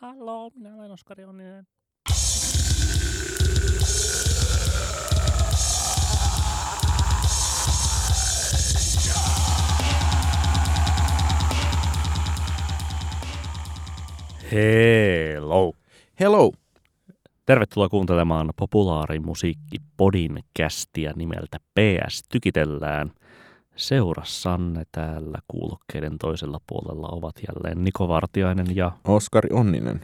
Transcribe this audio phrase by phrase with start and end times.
[0.00, 1.66] Hallo, minä olen Oskari Onninen.
[14.52, 15.72] Hello.
[16.20, 16.52] Hello!
[17.46, 23.10] Tervetuloa kuuntelemaan populaarimusiikkipodin kästiä nimeltä PS Tykitellään.
[23.78, 30.00] Seurassanne täällä kuulokkeiden toisella puolella ovat jälleen Niko Vartiainen ja Oskari Onninen.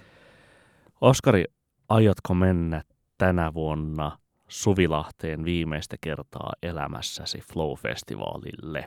[1.00, 1.44] Oskari,
[1.88, 2.82] aiotko mennä
[3.18, 4.18] tänä vuonna
[4.48, 8.84] Suvilahteen viimeistä kertaa elämässäsi Flow-festivaalille?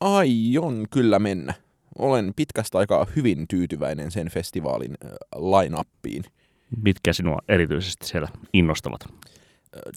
[0.00, 1.54] Aion kyllä mennä.
[1.98, 6.24] Olen pitkästä aikaa hyvin tyytyväinen sen festivaalin äh, line-uppiin.
[6.84, 9.00] Mitkä sinua erityisesti siellä innostavat?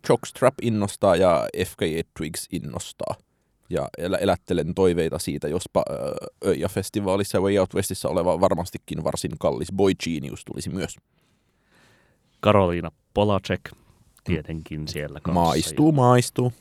[0.10, 3.16] Jockstrap innostaa ja FKE Twigs innostaa.
[3.70, 5.84] Ja elä, elättelen toiveita siitä, jospa
[6.46, 10.96] Öija-festivaalissa ja Way Out Westissä oleva varmastikin varsin kallis Boy Genius tulisi myös.
[12.40, 13.72] Karoliina Polacek,
[14.24, 15.42] tietenkin siellä kanssa.
[15.42, 16.54] Maistuu, maistuu.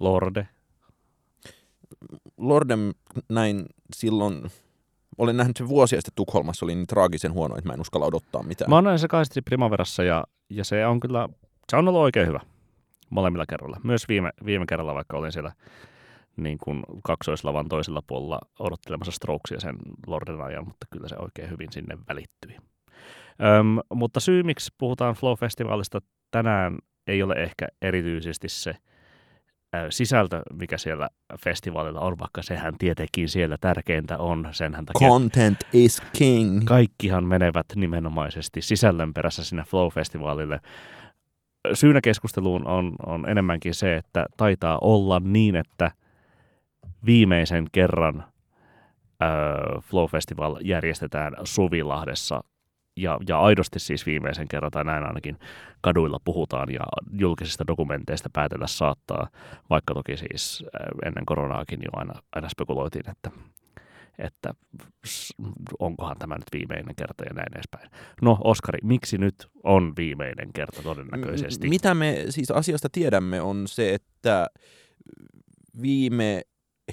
[0.00, 0.48] Lorde,
[2.36, 2.92] Lordem
[3.28, 4.50] näin silloin,
[5.18, 8.42] olen nähnyt sen vuosia sitten Tukholmassa, oli niin traagisen huono, että mä en uskalla odottaa
[8.42, 8.70] mitään.
[8.70, 11.28] Mä oon näin se kahdesti Primaverassa ja, ja se on kyllä,
[11.70, 12.40] se on ollut oikein hyvä
[13.10, 13.80] molemmilla kerralla.
[13.84, 15.52] Myös viime, viime kerralla, vaikka olin siellä
[16.36, 21.72] niin kuin kaksoislavan toisella puolella odottelemassa Strokesia sen Lorden ajan, mutta kyllä se oikein hyvin
[21.72, 22.56] sinne välittyi.
[23.58, 28.70] Öm, mutta syy, miksi puhutaan Flow-festivaalista tänään, ei ole ehkä erityisesti se
[29.76, 31.08] ö, sisältö, mikä siellä
[31.44, 34.48] festivaalilla on, vaikka sehän tietenkin siellä tärkeintä on.
[34.52, 36.64] Senhän takia Content is king.
[36.64, 40.60] kaikkihan menevät nimenomaisesti sisällön perässä sinne Flow-festivaalille.
[41.74, 45.90] Syynä keskusteluun on, on enemmänkin se, että taitaa olla niin, että
[47.06, 48.24] viimeisen kerran
[49.22, 49.28] äh,
[49.82, 52.44] Flow-festival järjestetään Suvilahdessa
[52.96, 55.38] ja, ja aidosti siis viimeisen kerran, tai näin ainakin
[55.80, 59.28] kaduilla puhutaan ja julkisista dokumenteista päätellä saattaa,
[59.70, 60.64] vaikka toki siis
[61.04, 63.30] ennen koronaakin jo aina, aina spekuloitiin, että,
[64.18, 64.54] että
[65.78, 67.90] onkohan tämä nyt viimeinen kerta ja näin edespäin.
[68.22, 69.34] No Oskari, miksi nyt
[69.64, 71.66] on viimeinen kerta todennäköisesti?
[71.66, 74.46] M- Mitä me siis asiasta tiedämme on se, että
[75.82, 76.42] viime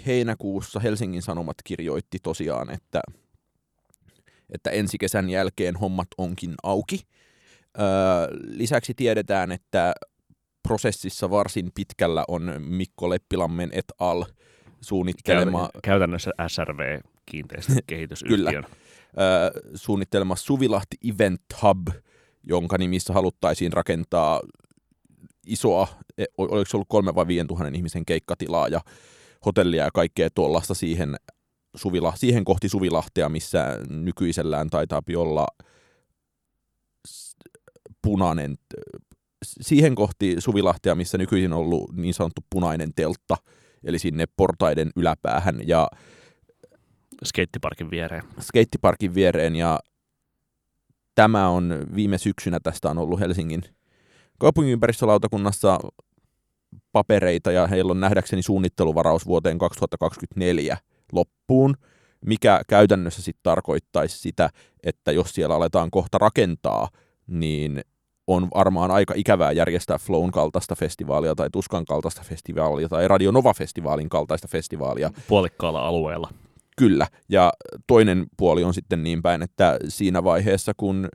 [0.06, 3.02] heinäkuussa Helsingin Sanomat kirjoitti tosiaan, että,
[4.50, 7.00] että ensi kesän jälkeen hommat onkin auki.
[7.80, 7.85] Öö,
[8.47, 9.94] lisäksi tiedetään, että
[10.68, 14.25] prosessissa varsin pitkällä on Mikko Leppilammen et al.
[14.81, 18.66] suunnittelema, Käytä- Käytännössä SRV kiinteistökehitysyhtiön.
[19.19, 21.88] öö, suunnittelema Suvilahti Event Hub,
[22.44, 24.41] jonka nimissä haluttaisiin rakentaa
[25.46, 25.88] isoa,
[26.18, 28.81] e- oliko se ollut kolme vai viiden tuhannen ihmisen keikkatilaa ja
[29.46, 31.16] hotellia ja kaikkea tuollaista siihen,
[31.75, 35.47] Suvila, siihen kohti Suvilahtea, missä nykyisellään taitaa olla
[38.02, 38.56] punainen,
[39.44, 43.38] siihen kohti Suvilahtea, missä nykyisin on ollut niin sanottu punainen teltta,
[43.84, 45.88] eli sinne portaiden yläpäähän ja
[47.24, 48.24] Skeittiparkin viereen.
[48.40, 49.80] skeittiparkin viereen ja
[51.16, 53.64] tämä on viime syksynä tästä on ollut Helsingin
[54.38, 55.80] kaupunginympäristölautakunnassa
[56.92, 60.78] papereita ja heillä on nähdäkseni suunnitteluvaraus vuoteen 2024
[61.12, 61.76] loppuun,
[62.26, 64.50] mikä käytännössä sitten tarkoittaisi sitä,
[64.84, 66.88] että jos siellä aletaan kohta rakentaa,
[67.28, 67.82] niin
[68.28, 74.09] on varmaan aika ikävää järjestää Flown kaltaista festivaalia tai Tuskan kaltaista festivaalia tai Radio Nova-festivaalin
[74.09, 76.30] kaltaista festivaalia, Puolikkaalla alueella.
[76.75, 77.53] Kyllä, ja
[77.88, 81.09] toinen puoli on sitten niin päin, että siinä vaiheessa, kun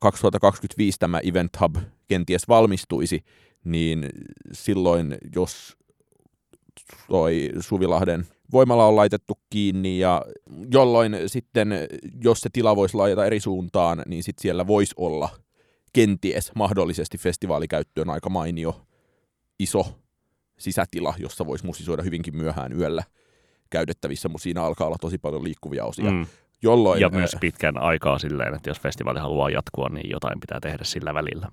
[0.00, 3.24] 2025 tämä Event Hub kenties valmistuisi,
[3.64, 4.06] niin
[4.52, 5.76] silloin, jos
[7.08, 10.22] toi Suvilahden voimala on laitettu kiinni ja
[10.72, 11.68] jolloin sitten,
[12.24, 15.28] jos se tila voisi laajata eri suuntaan, niin sitten siellä voisi olla
[15.92, 18.86] kenties mahdollisesti festivaalikäyttöön aika mainio
[19.58, 19.98] iso
[20.58, 23.02] sisätila, jossa voisi musisoida hyvinkin myöhään yöllä
[23.70, 26.10] käytettävissä, mutta siinä alkaa olla tosi paljon liikkuvia osia.
[26.10, 26.26] Mm.
[26.62, 30.84] Jolloin, Ja myös pitkän aikaa silleen, että jos festivaali haluaa jatkua, niin jotain pitää tehdä
[30.84, 31.48] sillä välillä.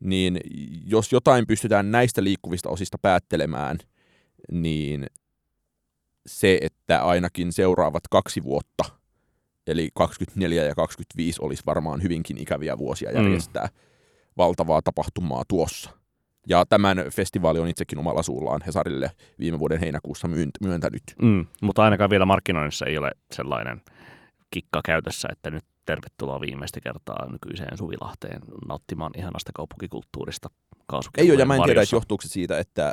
[0.00, 0.40] niin
[0.86, 3.78] jos jotain pystytään näistä liikkuvista osista päättelemään,
[4.52, 5.06] niin
[6.26, 8.84] se, että ainakin seuraavat kaksi vuotta,
[9.66, 13.16] eli 24 ja 25 olisi varmaan hyvinkin ikäviä vuosia Mm.
[13.16, 13.72] järjestää mm.
[14.36, 15.90] valtavaa tapahtumaa tuossa.
[16.46, 21.02] Ja tämän festivaali on itsekin omalla suullaan Hesarille viime vuoden heinäkuussa myöntä- myöntänyt.
[21.22, 21.46] Mm.
[21.62, 23.82] Mutta ainakaan vielä markkinoinnissa ei ole sellainen
[24.50, 30.48] kikka käytössä, että nyt tervetuloa viimeistä kertaa nykyiseen Suvilahteen nauttimaan ihanasta kaupunkikulttuurista
[31.18, 32.92] Ei ole, ja mä en tiedä, johtuuko se siitä, että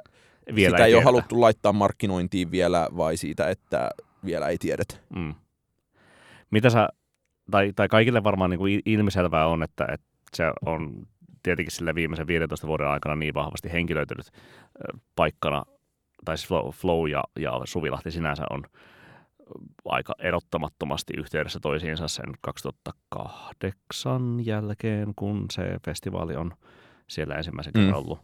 [0.56, 1.06] vielä sitä ei ole tiedetä.
[1.06, 3.90] haluttu laittaa markkinointiin vielä, vai siitä, että
[4.26, 4.96] vielä ei tiedetä.
[5.16, 5.36] Mm.
[6.52, 6.90] Mitä sä
[7.52, 11.08] tai, tai kaikille varmaan niin kuin ilmiselvää on, että, että se on
[11.46, 14.32] tietenkin sille viimeisen 15 vuoden aikana niin vahvasti henkilöitynyt
[15.16, 15.64] paikkana,
[16.26, 18.64] tai siis Flow, ja, ja Suvilahti sinänsä on
[19.86, 26.54] aika erottamattomasti yhteydessä toisiinsa sen 2008 jälkeen, kun se festivaali on
[27.08, 27.98] siellä ensimmäisen kerran mm.
[27.98, 28.20] ollut.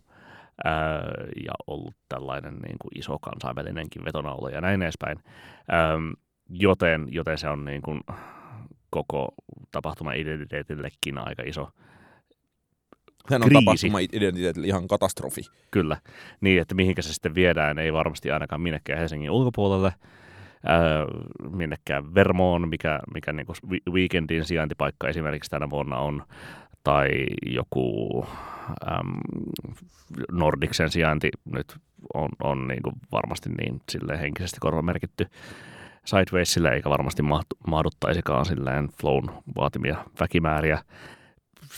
[0.63, 1.01] Ää,
[1.45, 5.19] ja ollut tällainen niin kuin iso kansainvälinenkin vetonaulo ja näin edespäin.
[5.69, 5.97] Ää,
[6.49, 8.01] joten, joten se on niin kuin
[8.89, 9.33] koko
[9.71, 11.69] tapahtuma identiteetillekin aika iso
[13.29, 13.65] Hän on kriisi.
[13.65, 15.41] tapahtuma identiteetille ihan katastrofi.
[15.71, 15.97] Kyllä,
[16.41, 19.93] niin että mihinkä se sitten viedään, ei varmasti ainakaan minnekään Helsingin ulkopuolelle,
[20.65, 21.05] ää,
[21.51, 23.47] minnekään Vermoon, mikä, mikä niin
[23.91, 26.23] weekendin sijaintipaikka esimerkiksi tänä vuonna on,
[26.83, 27.09] tai
[27.45, 28.25] joku
[28.91, 29.19] äm,
[30.31, 31.75] Nordiksen sijainti nyt
[32.13, 35.27] on, on niin kuin varmasti niin sille henkisesti korvamerkitty
[36.05, 37.23] Sidewaysille, eikä varmasti
[37.67, 40.79] mahduttaisikaan silleen flown vaatimia väkimääriä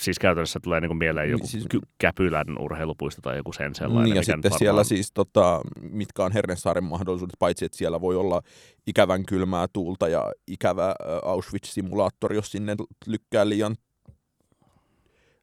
[0.00, 1.66] siis käytännössä tulee niin kuin mieleen joku siis,
[1.98, 4.04] Käpylän urheilupuisto tai joku sen sellainen.
[4.04, 4.58] Niin ja sitten varmaan...
[4.58, 8.42] siellä siis, tota, mitkä on Hernesaaren mahdollisuudet, paitsi että siellä voi olla
[8.86, 10.94] ikävän kylmää tuulta ja ikävä
[11.24, 12.76] Auschwitz-simulaattori, jos sinne
[13.06, 13.76] lykkää liian,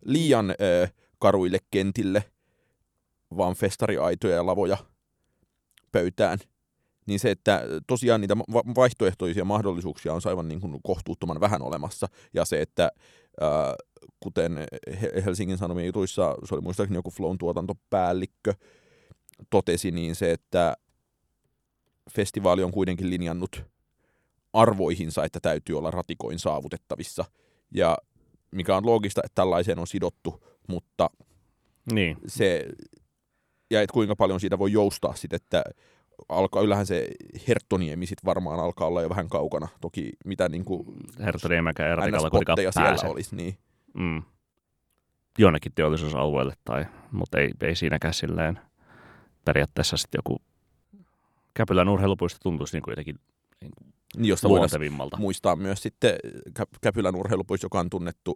[0.05, 2.23] liian äh, karuille kentille,
[3.37, 4.77] vaan festariaitoja ja lavoja
[5.91, 6.39] pöytään.
[7.05, 8.37] Niin se, että tosiaan niitä
[8.75, 12.07] vaihtoehtoisia mahdollisuuksia on aivan niin kuin kohtuuttoman vähän olemassa.
[12.33, 12.91] Ja se, että
[14.19, 14.65] kuten
[15.25, 18.53] Helsingin Sanomien jutuissa, se oli muistaakseni joku Flown tuotantopäällikkö,
[19.49, 20.77] totesi, niin se, että
[22.15, 23.63] festivaali on kuitenkin linjannut
[24.53, 27.25] arvoihinsa, että täytyy olla ratikoin saavutettavissa.
[27.75, 27.97] Ja
[28.51, 31.09] mikä on loogista, että tällaiseen on sidottu, mutta
[31.91, 32.17] niin.
[32.27, 32.65] se,
[33.71, 35.63] ja että kuinka paljon siitä voi joustaa sitten, että
[36.29, 37.07] alkaa, yllähän se
[37.47, 39.67] Herttoniemi sit varmaan alkaa olla jo vähän kaukana.
[39.81, 40.85] Toki mitä niin kuin
[41.19, 41.99] Herttoniemäkään
[42.31, 43.57] kuitenkaan siellä olisi, niin
[43.93, 44.23] mm,
[45.37, 48.59] jonnekin teollisuusalueelle, tai, mutta ei, ei siinäkään silleen
[49.45, 50.41] periaatteessa sitten joku
[51.53, 53.19] Käpylän urheilupuisto tuntuisi niin kuin jotenkin
[53.61, 53.93] niin kuin
[54.27, 55.17] josta luontevimmalta.
[55.17, 56.15] muistaa myös sitten
[56.81, 58.35] Käpylän urheilupuisto, joka on tunnettu,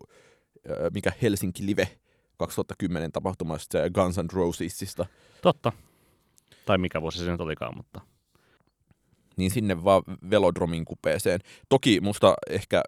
[0.94, 1.88] mikä Helsinki Live
[2.38, 5.06] 2010 tapahtumasta Guns N' Rosesista.
[5.42, 5.72] Totta.
[6.66, 8.02] Tai mikä vuosi se nyt olikaan, mutta...
[9.38, 11.40] Niin sinne vaan velodromin kupeeseen.
[11.70, 12.84] Toki musta ehkä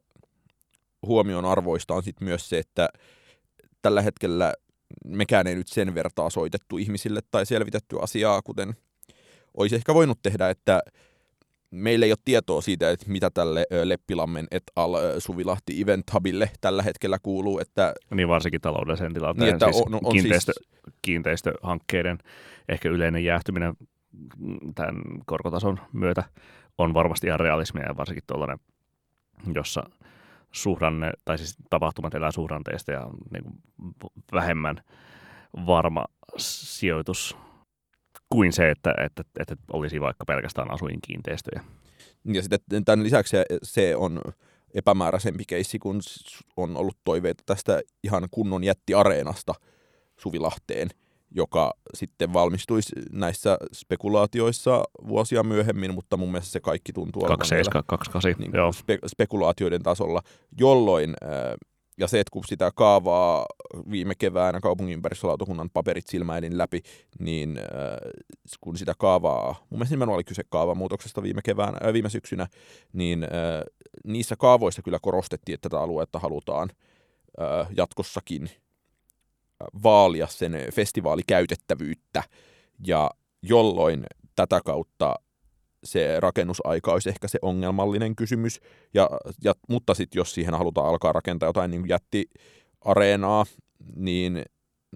[1.05, 2.89] huomion arvoista on sitten myös se, että
[3.81, 4.53] tällä hetkellä
[5.05, 8.75] mekään ei nyt sen vertaa soitettu ihmisille tai selvitetty asiaa, kuten
[9.57, 10.79] olisi ehkä voinut tehdä, että
[11.71, 16.83] meillä ei ole tietoa siitä, että mitä tälle Leppilammen et al Suvilahti Event Hubille tällä
[16.83, 17.59] hetkellä kuuluu.
[17.59, 20.95] Että, niin varsinkin taloudellisen tilanteen, niin, että siis on, on kiinteistö, siis...
[21.01, 22.17] kiinteistöhankkeiden
[22.69, 23.73] ehkä yleinen jäähtyminen
[24.75, 26.23] tämän korkotason myötä
[26.77, 28.59] on varmasti ihan realismia ja varsinkin tuollainen,
[29.55, 29.83] jossa
[30.51, 33.43] suhdanne, tai siis tapahtumat elää suhdanteista ja niin
[34.33, 34.81] vähemmän
[35.65, 36.05] varma
[36.37, 37.37] sijoitus
[38.29, 41.63] kuin se, että, että, että olisi vaikka pelkästään asuinkiinteistöjä.
[42.33, 44.21] Ja sitten tämän lisäksi se on
[44.73, 46.01] epämääräisempi keissi, kun
[46.57, 49.53] on ollut toiveita tästä ihan kunnon jättiareenasta
[50.17, 50.89] Suvilahteen–
[51.31, 57.83] joka sitten valmistuisi näissä spekulaatioissa vuosia myöhemmin, mutta mun mielestä se kaikki tuntuu olevan 27,
[57.87, 58.71] 28, niin joo.
[58.71, 60.21] Spe- spekulaatioiden tasolla,
[60.59, 61.13] jolloin,
[61.97, 63.45] ja se, että kun sitä kaavaa
[63.91, 66.81] viime keväänä kaupungin ympäristölautakunnan paperit silmäilin läpi,
[67.19, 67.59] niin
[68.61, 72.47] kun sitä kaavaa, mun mielestä nimenomaan oli kyse kaavamuutoksesta viime, keväänä, äh, viime syksynä,
[72.93, 73.27] niin
[74.03, 76.69] niissä kaavoissa kyllä korostettiin, että tätä aluetta halutaan
[77.77, 78.49] jatkossakin
[79.83, 82.23] vaalia sen festivaalikäytettävyyttä,
[82.87, 83.11] ja
[83.41, 85.15] jolloin tätä kautta
[85.87, 88.59] se rakennusaika olisi ehkä se ongelmallinen kysymys,
[88.93, 89.09] ja,
[89.43, 93.45] ja, mutta sitten jos siihen halutaan alkaa rakentaa jotain niin jättiareenaa,
[93.95, 94.43] niin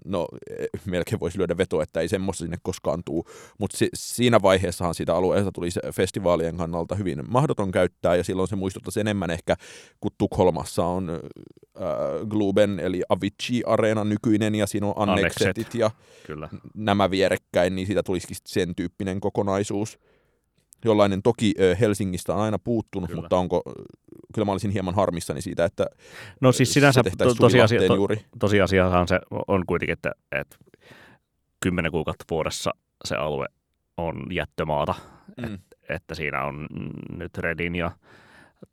[0.04, 3.26] no e, melkein voisi lyödä veto, että ei semmoista sinne koskaan tuu,
[3.58, 8.56] mutta si- siinä vaiheessahan siitä alueesta tuli festivaalien kannalta hyvin mahdoton käyttää, ja silloin se
[8.56, 9.56] muistuttaisi enemmän ehkä,
[10.00, 15.90] kun Tukholmassa on äh, Globen eli Avicii-areena nykyinen, ja siinä on Annexetit ja
[16.26, 16.48] Kyllä.
[16.74, 19.98] nämä vierekkäin, niin siitä tulisikin sen tyyppinen kokonaisuus
[20.84, 23.20] jollainen toki Helsingistä on aina puuttunut, kyllä.
[23.20, 23.62] mutta onko,
[24.34, 25.86] kyllä mä olisin hieman harmissani siitä, että
[26.40, 27.96] No siis sinänsä to, tosiasia, to,
[28.38, 30.56] tosiasiahan se on kuitenkin, että, että
[31.60, 32.70] kymmenen kuukautta vuodessa
[33.04, 33.46] se alue
[33.96, 34.94] on jättömaata,
[35.36, 35.54] mm.
[35.54, 36.66] että, että siinä on
[37.16, 37.90] nyt Redin ja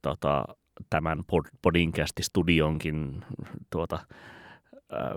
[0.02, 0.46] tota,
[0.90, 1.24] tämän
[1.62, 3.26] Podinkästi studionkin
[3.70, 4.00] tuota,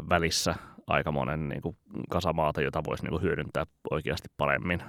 [0.09, 0.55] välissä
[0.87, 1.77] aika monen niin kuin,
[2.11, 4.83] kasamaata, jota voisi niin kuin, hyödyntää oikeasti paremmin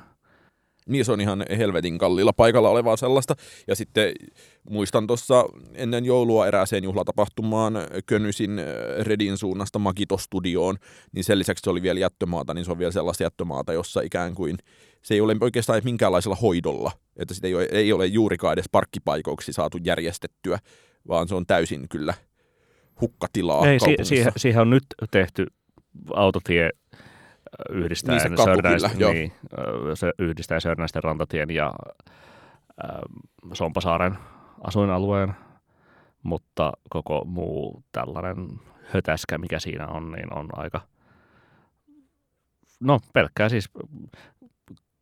[0.88, 3.36] Niin se on ihan helvetin kalliilla paikalla olevaa sellaista.
[3.68, 4.12] Ja sitten
[4.70, 7.74] muistan tuossa ennen joulua erääseen juhlatapahtumaan
[8.06, 8.66] Könysin äh,
[9.00, 10.78] Redin suunnasta Magito-studioon,
[11.12, 14.36] niin sen lisäksi se oli vielä jättömaata, niin se on vielä sellaista jättömaata, jossa ikään
[14.36, 14.58] kuin
[15.02, 19.54] se ei ole oikeastaan minkäänlaisella hoidolla, että sitä ei ole, ei ole juurikaan edes parkkipaikoiksi
[19.54, 20.60] saatu järjestettyä,
[21.08, 22.13] vaan se on täysin kyllä
[23.02, 25.48] hukkatilaa Ei, si- siihen, siihen on nyt tehty
[26.13, 26.70] autotie
[27.70, 29.34] yhdistää niin se kyllä, niin,
[29.94, 31.74] se yhdistää Sörnäisten rantatien ja
[32.84, 33.00] äh,
[33.54, 34.18] Sompasaaren
[34.64, 35.34] asuinalueen,
[36.24, 38.48] mutta koko muu tällainen
[38.84, 40.82] hötäskä, mikä siinä on, niin on aika,
[42.80, 43.70] no pelkkää siis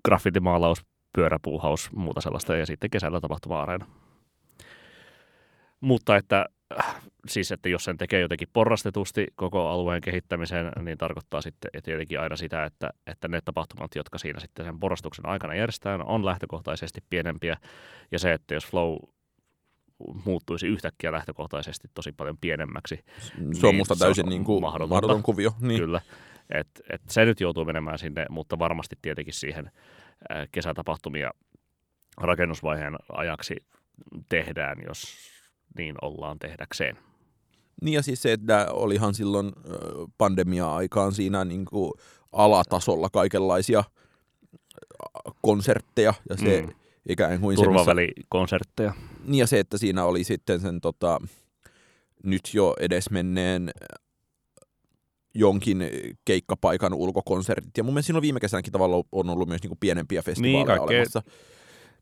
[0.05, 3.86] graffitimaalaus, pyöräpuuhaus, muuta sellaista ja sitten kesällä tapahtuma-areena.
[5.81, 6.46] Mutta että
[7.27, 12.35] siis, että jos sen tekee jotenkin porrastetusti koko alueen kehittämiseen, niin tarkoittaa sitten tietenkin aina
[12.35, 17.57] sitä, että, että ne tapahtumat, jotka siinä sitten sen porrastuksen aikana järjestetään, on lähtökohtaisesti pienempiä.
[18.11, 18.97] Ja se, että jos flow
[20.25, 22.99] muuttuisi yhtäkkiä lähtökohtaisesti tosi paljon pienemmäksi.
[23.53, 25.51] Se on niin musta täysin niin kuin mahdoton kuvio.
[25.59, 25.79] Niin.
[25.81, 26.01] Kyllä.
[26.49, 29.71] Et, et se nyt joutuu menemään sinne, mutta varmasti tietenkin siihen
[30.51, 31.31] kesätapahtumia
[32.17, 33.55] rakennusvaiheen ajaksi
[34.29, 35.17] tehdään, jos
[35.77, 36.97] niin ollaan tehdäkseen.
[37.81, 39.51] Niin ja siis se, että olihan silloin
[40.17, 41.91] pandemia-aikaan siinä niin kuin
[42.31, 43.83] alatasolla kaikenlaisia
[45.41, 46.73] konsertteja ja se mm.
[47.09, 48.93] ikään kuin Turvavälikonsertteja.
[49.25, 51.19] Niin ja se, että siinä oli sitten sen tota,
[52.23, 53.71] nyt jo edesmenneen
[55.33, 55.83] jonkin
[56.25, 57.77] keikkapaikan ulkokonsertit.
[57.77, 60.75] Ja mun mielestä siinä on viime kesänäkin tavalla on ollut myös niin kuin pienempiä festivaaleja
[60.75, 61.21] niin, olemassa.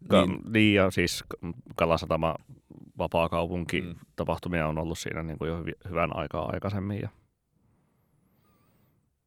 [0.07, 1.23] Ka- niin, niin, ja siis
[1.75, 2.35] Kalasatama
[2.97, 3.95] vapaakaupunki mm.
[4.15, 7.01] tapahtumia on ollut siinä niin kuin jo hyvän aikaa aikaisemmin.
[7.01, 7.09] Ja...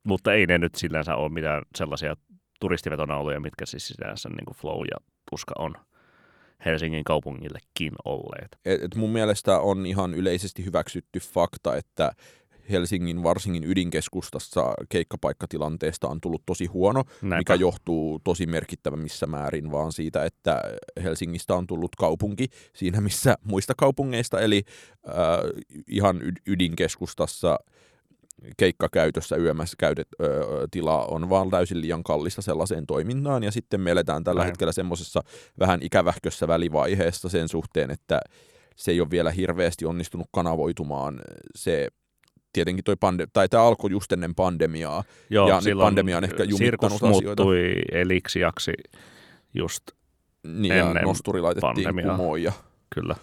[0.05, 2.17] Mutta ei ne nyt sillänsä ole mitään sellaisia
[2.61, 4.97] turistivetona oluja, mitkä siis sinänsä niin kuin flow ja
[5.31, 5.75] tuska on
[6.64, 8.59] Helsingin kaupungillekin olleet.
[8.64, 12.12] Et, et mun mielestä on ihan yleisesti hyväksytty fakta, että
[12.71, 17.37] Helsingin varsinkin ydinkeskustassa keikkapaikkatilanteesta on tullut tosi huono, Näinpä.
[17.37, 20.61] mikä johtuu tosi merkittävämissä määrin vaan siitä, että
[21.02, 24.62] Helsingistä on tullut kaupunki siinä missä muista kaupungeista, eli
[25.09, 25.14] äh,
[25.88, 27.59] ihan ydinkeskustassa
[28.57, 33.90] keikkakäytössä yömässä käytet, ö, tila on vaan täysin liian kallista sellaiseen toimintaan, ja sitten me
[33.90, 34.49] eletään tällä Näin.
[34.49, 35.21] hetkellä semmoisessa
[35.59, 38.21] vähän ikävähkössä välivaiheessa sen suhteen, että
[38.76, 41.21] se ei ole vielä hirveästi onnistunut kanavoitumaan
[41.54, 41.88] se
[42.52, 46.44] tietenkin toi pande- tai tämä alkoi just ennen pandemiaa, Joo, ja nyt pandemia on ehkä
[46.44, 47.42] jumittanut asioita.
[47.42, 48.73] muuttui eliksiaksi
[49.54, 49.82] just
[50.47, 52.16] niin, ennen ja nosturi laitettiin pandemiaa.
[52.16, 52.42] kumoon.
[52.42, 52.52] Ja...
[52.94, 53.16] Kyllä.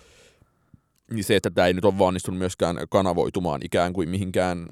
[1.12, 4.68] Niin se, että tämä ei nyt ole onnistunut myöskään kanavoitumaan ikään kuin mihinkään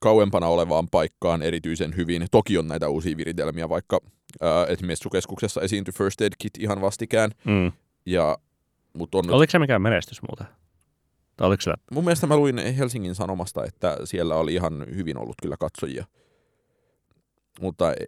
[0.00, 2.26] kauempana olevaan paikkaan erityisen hyvin.
[2.30, 4.00] Toki on näitä uusia viritelmiä, vaikka
[4.40, 7.30] ää, esimerkiksi keskuksessa esiintyi First Aid Kit ihan vastikään.
[7.44, 7.72] Mm.
[8.06, 8.38] Ja,
[8.92, 10.46] mut on Oliko se mikään menestys muuten?
[11.36, 11.82] Tai oliko siellä?
[11.92, 16.04] Mun mielestä mä luin Helsingin Sanomasta, että siellä oli ihan hyvin ollut kyllä katsojia.
[17.60, 18.06] Mutta e,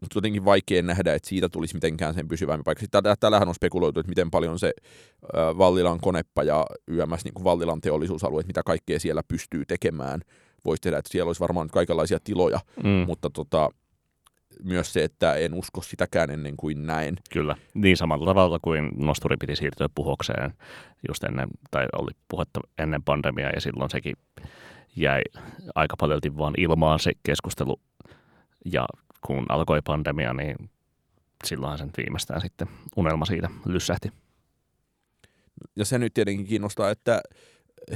[0.00, 2.80] mutta jotenkin vaikea nähdä, että siitä tulisi mitenkään sen pysyvämpi paikka.
[2.80, 4.72] Sitten täällähän on spekuloitu, että miten paljon se
[5.58, 10.20] Vallilan konepa ja YMS, niin kuin Vallilan teollisuusalue, että mitä kaikkea siellä pystyy tekemään,
[10.64, 10.98] voisi tehdä.
[10.98, 13.04] Että siellä olisi varmaan kaikenlaisia tiloja, mm.
[13.06, 13.70] mutta tota,
[14.64, 17.16] myös se, että en usko sitäkään ennen kuin näin.
[17.32, 20.54] Kyllä, niin samalla tavalla kuin nosturi piti siirtyä puhokseen
[21.08, 24.16] just ennen, tai oli puhetta ennen pandemiaa ja silloin sekin
[24.96, 25.22] jäi
[25.74, 27.80] aika paljon vaan ilmaan se keskustelu
[28.64, 28.86] ja
[29.26, 30.70] kun alkoi pandemia, niin
[31.44, 34.12] silloinhan sen viimeistään sitten unelma siitä lyssähti.
[35.76, 37.20] Ja se nyt tietenkin kiinnostaa, että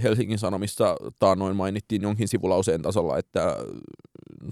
[0.03, 3.57] Helsingin Sanomissa taannoin mainittiin jonkin sivulauseen tasolla, että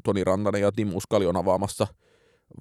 [0.04, 1.86] Toni Rantanen ja Tim Uskali on avaamassa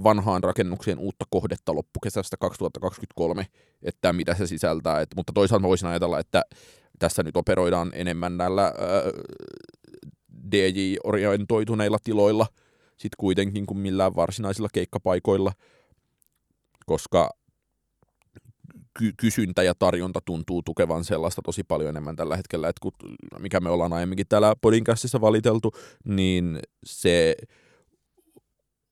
[0.04, 3.46] vanhaan rakennukseen uutta kohdetta loppukesästä 2023,
[3.84, 5.02] että mitä se sisältää.
[5.02, 6.44] Et, mutta toisaalta voisin ajatella, että
[7.00, 8.74] tässä nyt operoidaan enemmän näillä äh,
[10.52, 12.48] DJ-orientoituneilla tiloilla
[12.98, 15.52] sit kuitenkin kuin millään varsinaisilla keikkapaikoilla,
[16.86, 17.30] koska
[19.00, 22.92] ky- kysyntä ja tarjonta tuntuu tukevan sellaista tosi paljon enemmän tällä hetkellä, että kun,
[23.40, 25.72] mikä me ollaan aiemminkin täällä podcastissa valiteltu,
[26.06, 27.36] niin se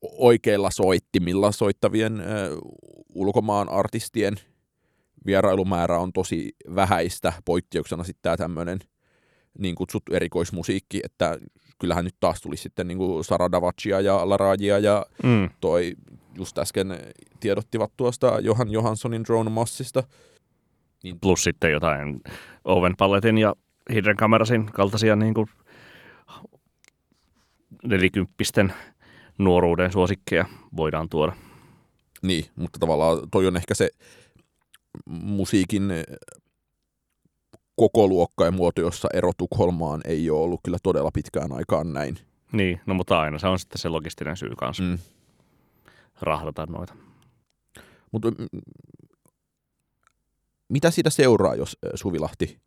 [0.02, 2.56] oikeilla soittimilla soittavien ö,
[3.14, 4.34] ulkomaan artistien
[5.26, 8.78] vierailumäärä on tosi vähäistä, poikkeuksena sitten tämä tämmöinen
[9.58, 11.38] niin kutsuttu erikoismusiikki, että
[11.80, 15.50] kyllähän nyt taas tuli sitten niin kuin Sara Davacia ja Larajia ja mm.
[15.60, 15.94] toi
[16.38, 16.98] just äsken
[17.40, 20.02] tiedottivat tuosta Johan Johanssonin Drone Massista.
[21.02, 21.20] Niin.
[21.20, 22.20] Plus sitten jotain
[22.64, 23.54] Owen Palletin ja
[23.92, 25.46] Hidden Camerasin kaltaisia niin kuin
[27.84, 28.72] nelikymppisten
[29.38, 30.44] nuoruuden suosikkeja
[30.76, 31.32] voidaan tuoda.
[32.22, 33.90] Niin, mutta tavallaan toi on ehkä se
[35.06, 35.92] musiikin
[37.80, 42.18] koko luokka ja muoto, jossa ero Tukholmaan ei ole ollut kyllä todella pitkään aikaan näin.
[42.52, 44.98] Niin, no mutta aina se on sitten se logistinen syy kanssa mm.
[46.20, 46.94] rahdata noita.
[48.12, 48.28] Mutta
[50.68, 52.60] mitä siitä seuraa, jos Suvilahti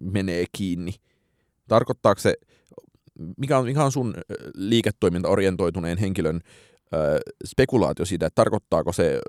[0.00, 0.94] menee kiinni?
[1.68, 2.34] Tarkoittaako se,
[3.36, 4.14] mikä on, mikä on sun
[4.54, 6.40] liiketoiminta-orientoituneen henkilön
[6.94, 7.00] äh,
[7.46, 9.20] spekulaatio siitä, että tarkoittaako se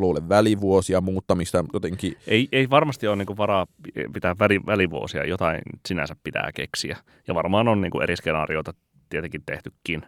[0.00, 2.16] Flowlle välivuosia muuttamista jotenkin?
[2.26, 3.66] Ei, ei varmasti ole niin varaa
[4.12, 6.96] pitää väli, välivuosia, jotain sinänsä pitää keksiä.
[7.28, 8.74] Ja varmaan on niin eri skenaarioita
[9.08, 10.02] tietenkin tehtykin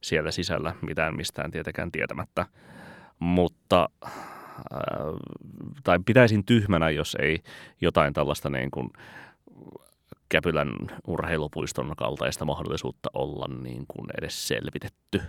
[0.00, 2.46] siellä sisällä, mitään mistään tietenkään tietämättä.
[3.18, 4.10] Mutta äh,
[5.84, 7.42] tai pitäisin tyhmänä, jos ei
[7.80, 8.90] jotain tällaista niin kuin
[10.28, 10.72] Käpylän
[11.06, 15.22] urheilupuiston kaltaista mahdollisuutta olla niin kuin edes selvitetty.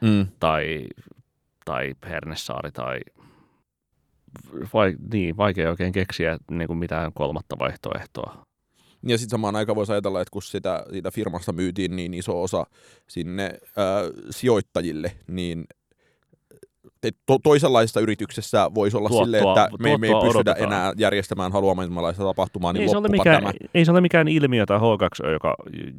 [0.00, 0.26] Mm.
[0.40, 0.86] Tai,
[1.68, 3.00] tai Hernesaari tai
[4.74, 8.46] vai, niin, vaikea oikein keksiä niin kuin mitään kolmatta vaihtoehtoa.
[9.06, 12.66] Ja sitten samaan aikaan voisi ajatella, että kun sitä, siitä firmasta myytiin niin iso osa
[13.08, 15.64] sinne ää, sijoittajille, niin
[17.26, 20.72] to, toisenlaisessa yrityksessä voisi olla tuottoa, silleen, että me, me ei pystytä odotetaan.
[20.72, 23.52] enää järjestämään haluamalaista tapahtumaa, niin ei se, ole mikään, tämä.
[23.74, 25.54] ei se ole mikään ilmiö tai H2, joka,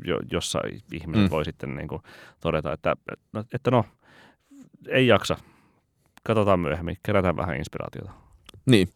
[0.05, 0.59] jo, jossa
[0.93, 1.29] ihminen mm.
[1.29, 2.01] voi sitten niin kuin
[2.39, 2.95] todeta, että,
[3.53, 3.85] että no,
[4.87, 5.37] ei jaksa.
[6.23, 8.11] Katsotaan myöhemmin, kerätään vähän inspiraatiota.
[8.65, 8.89] Niin,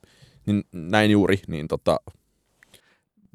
[0.46, 1.40] niin näin juuri.
[1.48, 2.00] Niin tota...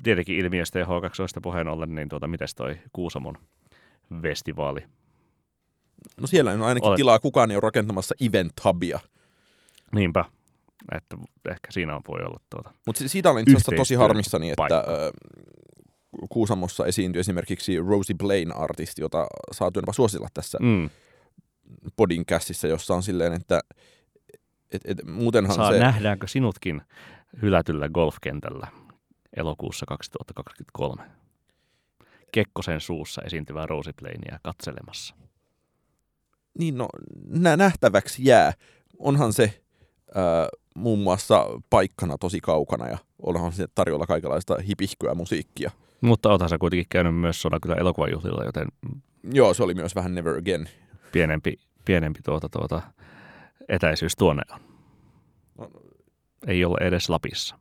[0.03, 3.35] Tietenkin ilmiöstä ja H2 puheen ollen, niin tuota, miten toi Kuusamon
[4.23, 4.81] festivaali
[6.21, 6.97] No siellä on ainakin Olet...
[6.97, 9.01] tilaa, kukaan ei ole rakentamassa event hubia.
[9.95, 10.25] Niinpä,
[10.93, 11.17] että
[11.51, 14.85] ehkä siinä voi olla tuota Mutta siitä olen itse tosi harmissani, että äh,
[16.29, 20.91] Kuusamossa esiintyi esimerkiksi Rosie Blaine artisti, jota saa jopa suosilla tässä mm.
[21.97, 23.61] Podcastissa, jossa on silleen, että
[24.71, 25.79] et, et, muutenhan Saa, se...
[25.79, 26.83] Nähdäänkö sinutkin
[27.43, 28.67] hylätyllä golfkentällä
[29.37, 31.03] elokuussa 2023?
[32.33, 35.15] Kekkosen suussa esiintyvää Rosie Blainea katselemassa
[36.59, 36.89] niin no,
[37.57, 38.53] nähtäväksi jää.
[38.99, 39.61] Onhan se
[40.15, 45.71] ää, muun muassa paikkana tosi kaukana ja onhan se tarjolla kaikenlaista hipihkyä musiikkia.
[46.01, 48.69] Mutta oothan sä kuitenkin käynyt myös kyllä elokuvajuhlilla, joten...
[49.33, 50.69] Joo, se oli myös vähän Never Again.
[51.13, 52.83] Pienempi, pienempi tuota, tuota,
[53.69, 54.61] etäisyys tuonne on.
[55.59, 55.71] No,
[56.47, 57.59] ei ole edes Lapissa.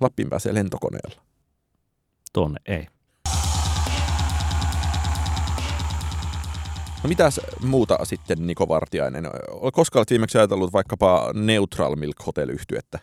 [0.00, 1.22] Lappiin pääsee lentokoneella.
[2.32, 2.86] Tuonne ei.
[7.02, 9.24] No mitäs muuta sitten Niko Vartiainen?
[9.72, 12.98] Koska olet viimeksi ajatellut vaikkapa Neutral Milk Hotel yhtyettä?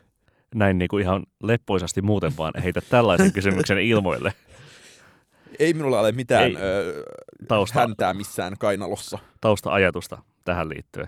[0.56, 4.34] Näin niin kuin ihan leppoisasti muuten vaan heitä tällaisen kysymyksen ilmoille.
[5.60, 6.56] Ei minulla ole mitään Ei,
[7.48, 9.20] tausta, häntää missään kainalossa.
[9.42, 11.08] Tausta-ajatusta tähän liittyen.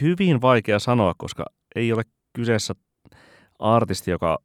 [0.00, 1.44] Hyvin vaikea sanoa, koska
[1.74, 2.74] ei ole kyseessä
[3.58, 4.38] artisti, joka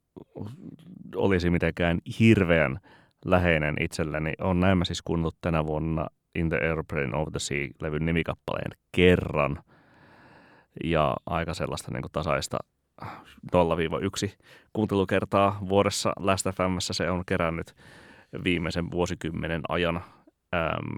[1.16, 2.80] olisi mitenkään hirveän
[3.26, 4.34] läheinen itselleni.
[4.42, 9.64] On näin mä siis kuunnellut tänä vuonna In the Airplane of the Sea-levyn nimikappaleen kerran.
[10.84, 12.58] Ja aika sellaista niin tasaista
[13.04, 13.08] 0-1
[14.74, 17.76] kuuntelukertaa vuodessa Last FMssä se on kerännyt
[18.44, 20.04] viimeisen vuosikymmenen ajan.
[20.56, 20.96] Ähm,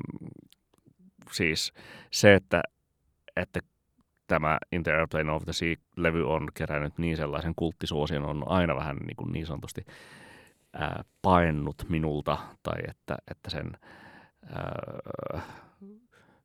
[1.31, 1.73] siis
[2.11, 2.61] se, että,
[3.35, 3.59] että
[4.27, 8.95] tämä In the Airplane of the Sea-levy on kerännyt niin sellaisen kulttisuosion, on aina vähän
[8.95, 9.85] niin, kuin niin sanotusti
[10.73, 13.71] ää, paennut minulta, tai että, että sen
[14.43, 15.43] äh,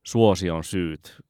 [0.03, 1.23] suosion syyt,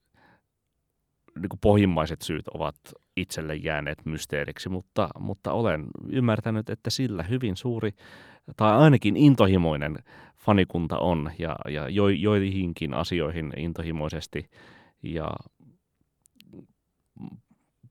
[1.34, 2.76] niin kuin pohjimmaiset syyt ovat
[3.16, 7.90] itselle jääneet mysteeriksi, mutta, mutta olen ymmärtänyt, että sillä hyvin suuri
[8.57, 9.98] tai ainakin intohimoinen
[10.37, 14.50] fanikunta on ja, ja jo, joihinkin asioihin intohimoisesti
[15.03, 15.31] ja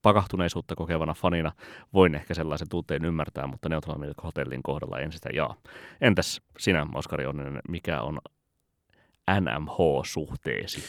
[0.02, 1.52] pakahtuneisuutta kokevana fanina
[1.94, 5.56] voin ehkä sellaisen tunteen ymmärtää, mutta Neutral Milk Hotellin kohdalla en sitä jaa.
[6.02, 8.20] Entäs sinä, Oskari Onninen, mikä on
[9.32, 10.84] NMH-suhteesi?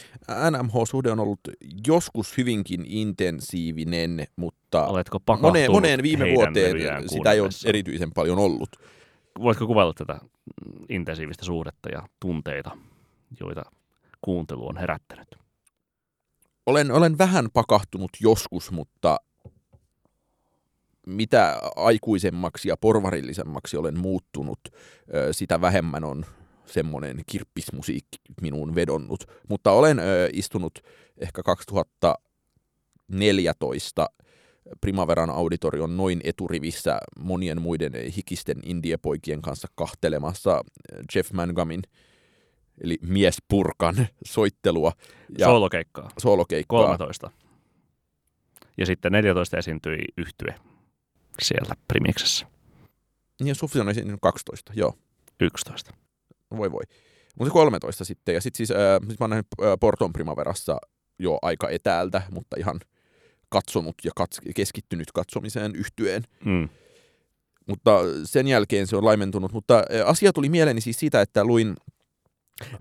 [0.51, 1.39] NMH-suhde on ollut
[1.87, 6.77] joskus hyvinkin intensiivinen, mutta Oletko moneen, moneen viime vuoteen
[7.09, 8.69] sitä ei ole erityisen paljon ollut.
[9.39, 10.19] Voitko kuvailla tätä
[10.89, 12.71] intensiivistä suhdetta ja tunteita,
[13.39, 13.63] joita
[14.21, 15.27] kuuntelu on herättänyt?
[16.65, 19.17] Olen, olen vähän pakahtunut joskus, mutta
[21.07, 24.59] mitä aikuisemmaksi ja porvarillisemmaksi olen muuttunut,
[25.31, 26.25] sitä vähemmän on
[26.65, 29.23] semmoinen kirppismusiikki minuun vedonnut.
[29.49, 30.79] Mutta olen ö, istunut
[31.17, 34.07] ehkä 2014
[34.81, 40.61] Primaveran auditorion noin eturivissä monien muiden hikisten indiepoikien kanssa kahtelemassa
[41.15, 41.81] Jeff Mangamin
[42.83, 44.91] eli Mies Purkan soittelua.
[45.37, 46.09] Ja soolokeikkaa.
[46.17, 46.79] Soolokeikkaa.
[46.79, 47.31] 13.
[48.77, 50.55] Ja sitten 14 esiintyi yhtye
[51.41, 52.47] siellä Primiksessä.
[53.41, 54.93] Niin Sufi on esiintynyt 12, joo.
[55.39, 55.93] 11.
[56.57, 56.83] Voi voi.
[57.39, 58.35] Mutta 13 sitten.
[58.35, 58.77] Ja sitten siis, äh,
[59.09, 60.77] sit mä oon nähnyt äh, Porton Primaverassa
[61.19, 62.79] jo aika etäältä, mutta ihan
[63.49, 66.23] katsonut ja kats- keskittynyt katsomiseen yhtyeen.
[66.45, 66.69] Mm.
[67.67, 69.51] Mutta sen jälkeen se on laimentunut.
[69.51, 71.75] Mutta asia tuli mieleeni siis siitä, että luin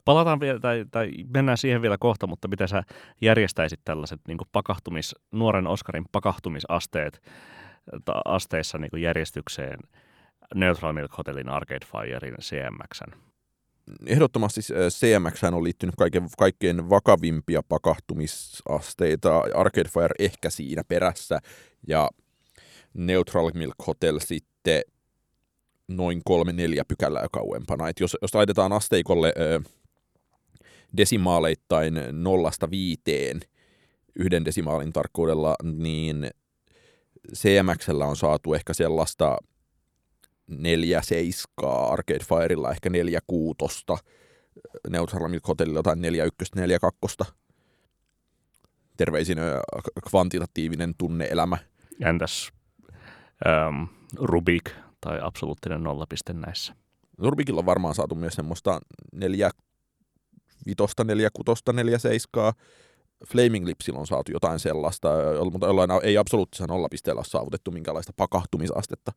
[0.04, 2.82] Palataan vielä, tai, tai mennään siihen vielä kohta, mutta miten sä
[3.20, 7.22] järjestäisit tällaiset niin pakahtumis, nuoren Oscarin pakahtumisasteet
[8.04, 9.78] ta, asteissa niin järjestykseen
[10.54, 13.18] Neutral Milk Hotelin, Arcade Firein, CMXn?
[14.06, 21.38] Ehdottomasti CMX on liittynyt kaiken, kaikkein vakavimpia pakahtumisasteita, Arcade Fire ehkä siinä perässä,
[21.88, 22.10] ja
[22.94, 24.82] Neutral Milk Hotel sitten
[25.88, 27.88] noin kolme neljä pykälää kauempana.
[27.88, 29.60] Et jos, jos laitetaan asteikolle ö,
[30.96, 33.40] desimaaleittain nollasta viiteen
[34.16, 36.30] yhden desimaalin tarkkuudella, niin
[37.36, 39.38] CMXllä on saatu ehkä sellaista
[40.46, 43.98] neljä seiskaa, Arcade Firella ehkä neljä kuutosta,
[44.90, 47.24] Neutral Milk Hotellilla jotain neljä ykköstä, neljä kakkosta.
[48.96, 49.38] Terveisin
[50.08, 51.58] kvantitatiivinen tunneelämä.
[52.00, 52.52] Entäs
[53.46, 53.82] ähm,
[54.16, 56.74] Rubik tai absoluuttinen nollapiste näissä?
[57.18, 58.80] Rubikilla on varmaan saatu myös semmoista
[59.12, 59.50] neljä
[60.66, 62.52] vitosta, neljä kutosta, neljä seiskaa.
[63.28, 65.08] Flaming Lipsillä on saatu jotain sellaista,
[65.52, 69.12] mutta jollain ei absoluuttisella nollapisteellä ole saavutettu minkälaista pakahtumisastetta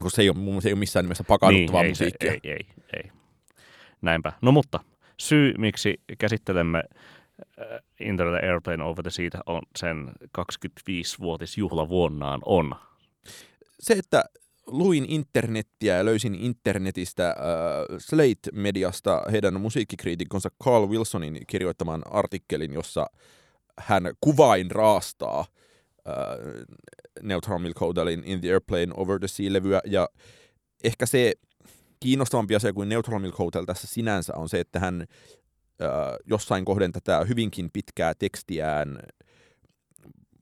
[0.00, 2.32] koska se ei ole, se ei ole missään nimessä pakahduttavaa niin, musiikkia.
[2.32, 3.10] Ei, ei, ei, ei.
[4.02, 4.32] Näinpä.
[4.42, 4.80] No mutta
[5.16, 6.84] syy, miksi käsittelemme äh,
[8.00, 12.74] Into the Airplane Over the Sea on sen 25-vuotisjuhlavuonnaan on.
[13.80, 14.24] Se, että
[14.66, 17.34] luin internettiä ja löysin internetistä äh,
[17.98, 23.06] Slate-mediasta heidän musiikkikriitikkonsa Carl Wilsonin kirjoittaman artikkelin, jossa
[23.78, 25.44] hän kuvain raastaa–
[26.08, 26.64] äh,
[27.22, 30.08] Neutral Hotelin In the Airplane Over the Sea-levyä, ja
[30.84, 31.32] ehkä se
[32.00, 35.88] kiinnostavampi asia kuin Neutral Milk Hotel tässä sinänsä on se, että hän äh,
[36.26, 38.98] jossain kohden tätä hyvinkin pitkää tekstiään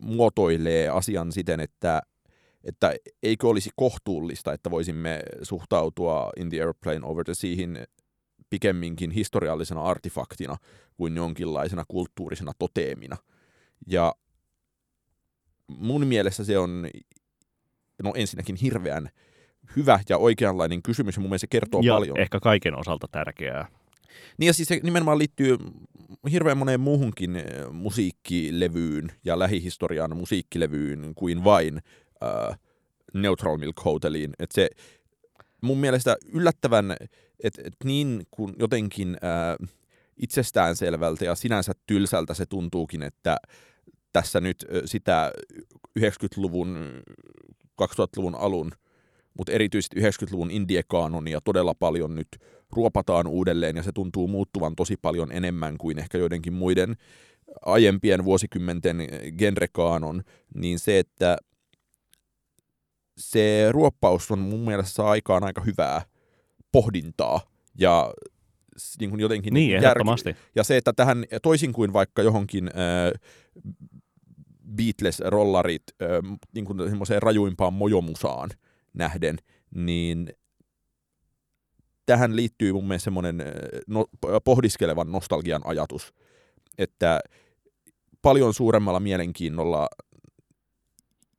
[0.03, 2.03] muotoilee asian siten, että,
[2.65, 7.79] että eikö olisi kohtuullista, että voisimme suhtautua In the Airplane Over the Seahin
[8.51, 10.57] pikemminkin historiallisena artifaktina
[10.97, 13.17] kuin jonkinlaisena kulttuurisena toteemina.
[13.87, 14.15] Ja
[15.69, 16.89] mun mielestä se on
[18.03, 19.09] no ensinnäkin hirveän
[19.77, 22.21] hyvä ja oikeanlainen kysymys, ja mun mielestä se kertoo ja paljon.
[22.21, 23.69] ehkä kaiken osalta tärkeää.
[24.39, 25.57] Niin ja siis se nimenomaan liittyy
[26.31, 31.81] hirveän moneen muuhunkin eh, musiikkilevyyn ja lähihistorian musiikkilevyyn kuin vain
[32.23, 32.57] uh,
[33.15, 34.33] Neutral Milk Hoteliin.
[34.39, 34.71] Et se
[35.61, 36.97] mun mielestä yllättävän,
[37.43, 39.69] että et niin kuin jotenkin uh,
[40.17, 43.37] itsestäänselvältä ja sinänsä tylsältä se tuntuukin, että
[44.13, 45.33] tässä nyt sitä
[46.01, 47.03] 90-luvun,
[47.83, 48.73] 2000-luvun alun,
[49.39, 52.29] mutta erityisesti 90-luvun indiekaanonia todella paljon nyt
[52.71, 56.97] ruopataan uudelleen ja se tuntuu muuttuvan tosi paljon enemmän kuin ehkä joidenkin muiden
[57.67, 58.97] aiempien vuosikymmenten
[59.39, 60.23] genrekaanon,
[60.55, 61.37] niin se, että
[63.19, 66.03] se ruoppaus on mun mielestä saa aikaan aika hyvää
[66.73, 67.41] pohdintaa
[67.79, 68.15] ja
[69.01, 69.89] niin kuin jotenkin niin, järki.
[70.55, 73.21] Ja se, että tähän toisin kuin vaikka johonkin äh,
[74.77, 75.83] Beatles-rollarit
[76.55, 78.51] niin kuin semmoiseen rajuimpaan mojomusaan
[78.93, 79.39] nähden,
[79.75, 80.33] niin
[82.07, 83.43] tähän liittyy mun mielestä semmoinen
[83.87, 84.07] no,
[84.45, 86.15] pohdiskelevan nostalgian ajatus,
[86.79, 87.21] että
[88.23, 89.89] paljon suuremmalla mielenkiinnolla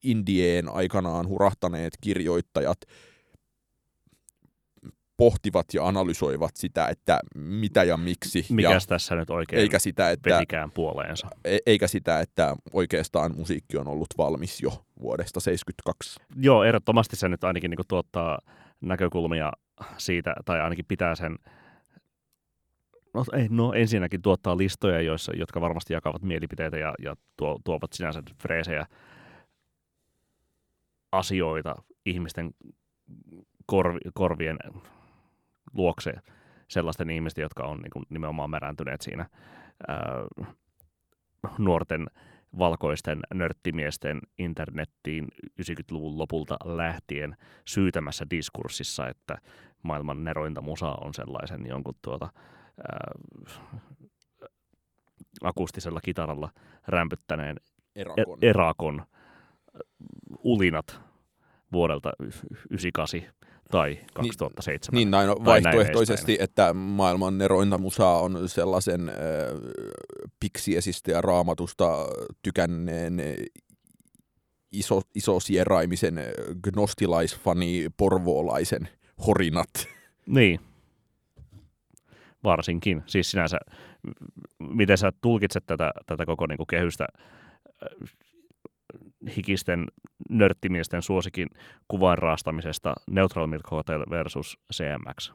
[0.04, 2.78] Indien aikanaan hurahtaneet kirjoittajat
[5.20, 8.46] pohtivat ja analysoivat sitä, että mitä ja miksi.
[8.50, 11.28] Mikäs ja tässä nyt oikein eikä sitä, että, vetikään puoleensa.
[11.46, 14.70] E- eikä sitä, että oikeastaan musiikki on ollut valmis jo
[15.02, 16.20] vuodesta 1972.
[16.36, 18.40] Joo, ehdottomasti se nyt ainakin niin tuottaa
[18.82, 19.52] näkökulmia
[19.98, 21.36] siitä, tai ainakin pitää sen
[23.14, 27.94] No, ei, no ensinnäkin tuottaa listoja, joissa, jotka varmasti jakavat mielipiteitä ja, ja tuo, tuovat
[27.94, 28.86] sinänsä freesejä
[31.12, 32.52] asioita ihmisten
[33.66, 34.58] korvi, korvien
[35.74, 36.14] luokse
[36.68, 39.30] sellaisten ihmisten, jotka on niin kuin nimenomaan märäntyneet siinä
[39.88, 39.98] ää,
[41.58, 42.08] nuorten
[42.58, 45.28] valkoisten nörttimiesten internettiin
[45.62, 49.38] 90-luvun lopulta lähtien syytämässä diskurssissa, että
[49.84, 52.30] maailman nerointa musaa on sellaisen jonkun tuota,
[52.92, 53.12] ää,
[55.44, 56.50] akustisella kitaralla
[56.88, 57.56] rämpyttäneen
[57.96, 59.06] erakon, erakon
[60.40, 61.02] ulinat
[61.72, 62.12] vuodelta
[62.70, 63.22] 98
[63.72, 64.98] tai 2007.
[64.98, 69.16] Niin, näin on Tai vaihtoehtoisesti, että maailman nerointa musaa on sellaisen äh,
[70.40, 72.08] piksiesistä ja raamatusta
[72.44, 73.22] tykänneen
[74.72, 76.20] iso, isosieraimisen
[76.64, 78.90] gnostilaisfani porvoolaisen
[79.28, 79.88] horinat.
[80.26, 80.60] Niin.
[82.44, 83.04] Varsinkin.
[83.06, 83.58] Siis sinänsä,
[84.60, 87.08] miten sä tulkitset tätä, tätä koko niin kuin kehystä
[89.36, 89.86] hikisten
[90.30, 91.48] nörttimiesten suosikin
[91.88, 95.32] kuvan raastamisesta Neutral Milk Hotel versus CMX?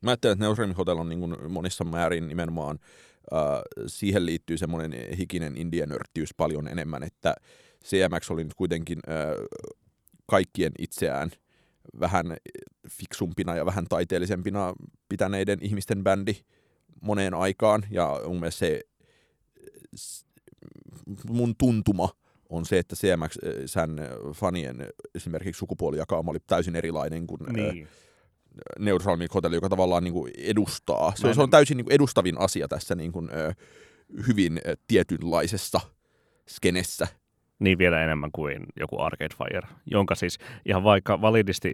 [0.00, 2.78] Mä ajattelen, että Neutral Hotel on niin monissa määrin nimenomaan,
[3.32, 3.40] äh,
[3.86, 7.34] siihen liittyy semmoinen hikinen indianörttiys paljon enemmän, että
[7.84, 9.14] CMX oli nyt kuitenkin äh,
[10.26, 11.30] kaikkien itseään
[12.00, 12.36] vähän
[12.88, 14.74] fiksumpina ja vähän taiteellisempina
[15.08, 16.34] pitäneiden ihmisten bändi
[17.00, 18.80] moneen aikaan, ja mun mielestä se
[21.28, 22.08] mun tuntuma
[22.50, 23.36] on se, että CMX
[23.66, 23.96] sän
[24.34, 27.88] fanien esimerkiksi sukupuolijakauma oli täysin erilainen kuin niin.
[28.78, 31.12] Neutral Milk Hotel, joka tavallaan niin kuin edustaa.
[31.16, 33.28] Se on, se on täysin niin kuin edustavin asia tässä niin kuin,
[34.26, 35.80] hyvin tietynlaisessa
[36.48, 37.06] skenessä.
[37.58, 41.72] Niin vielä enemmän kuin joku Arcade Fire, jonka siis ihan vaikka validisti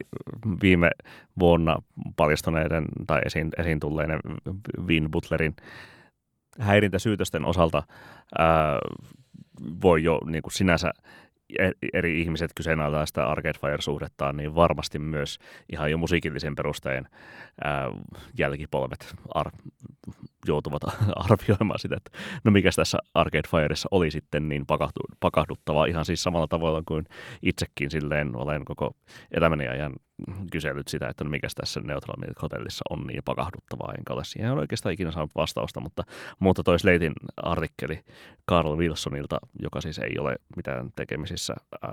[0.62, 0.90] viime
[1.38, 1.82] vuonna
[2.16, 4.20] paljastuneiden tai esiin, esiin tulleiden
[4.86, 5.56] Vin Butlerin
[6.58, 7.82] häirintäsyytösten osalta
[8.38, 8.78] ää,
[9.82, 10.92] voi jo niin kuin sinänsä
[11.58, 15.38] e- eri ihmiset kyseenalaistaa Arcade Fire-suhdettaan, niin varmasti myös
[15.72, 17.08] ihan jo musiikillisen perustein
[17.64, 17.90] ää,
[18.38, 19.50] jälkipolvet ar-
[20.46, 20.82] joutuvat
[21.30, 24.66] arvioimaan sitä, että no mikä tässä Arcade Fireissa oli sitten niin
[25.20, 27.04] pakahduttavaa ihan siis samalla tavalla kuin
[27.42, 28.96] itsekin silleen olen koko
[29.30, 29.92] elämäni ajan
[30.52, 34.52] kysellyt sitä, että no mikä tässä Neutral Milk Hotellissa on niin pakahduttavaa, enkä ole siihen
[34.52, 36.02] oikeastaan ikinä saanut vastausta, mutta,
[36.38, 38.04] mutta toi Slatein artikkeli
[38.50, 41.90] Carl Wilsonilta, joka siis ei ole mitään tekemisissä äh,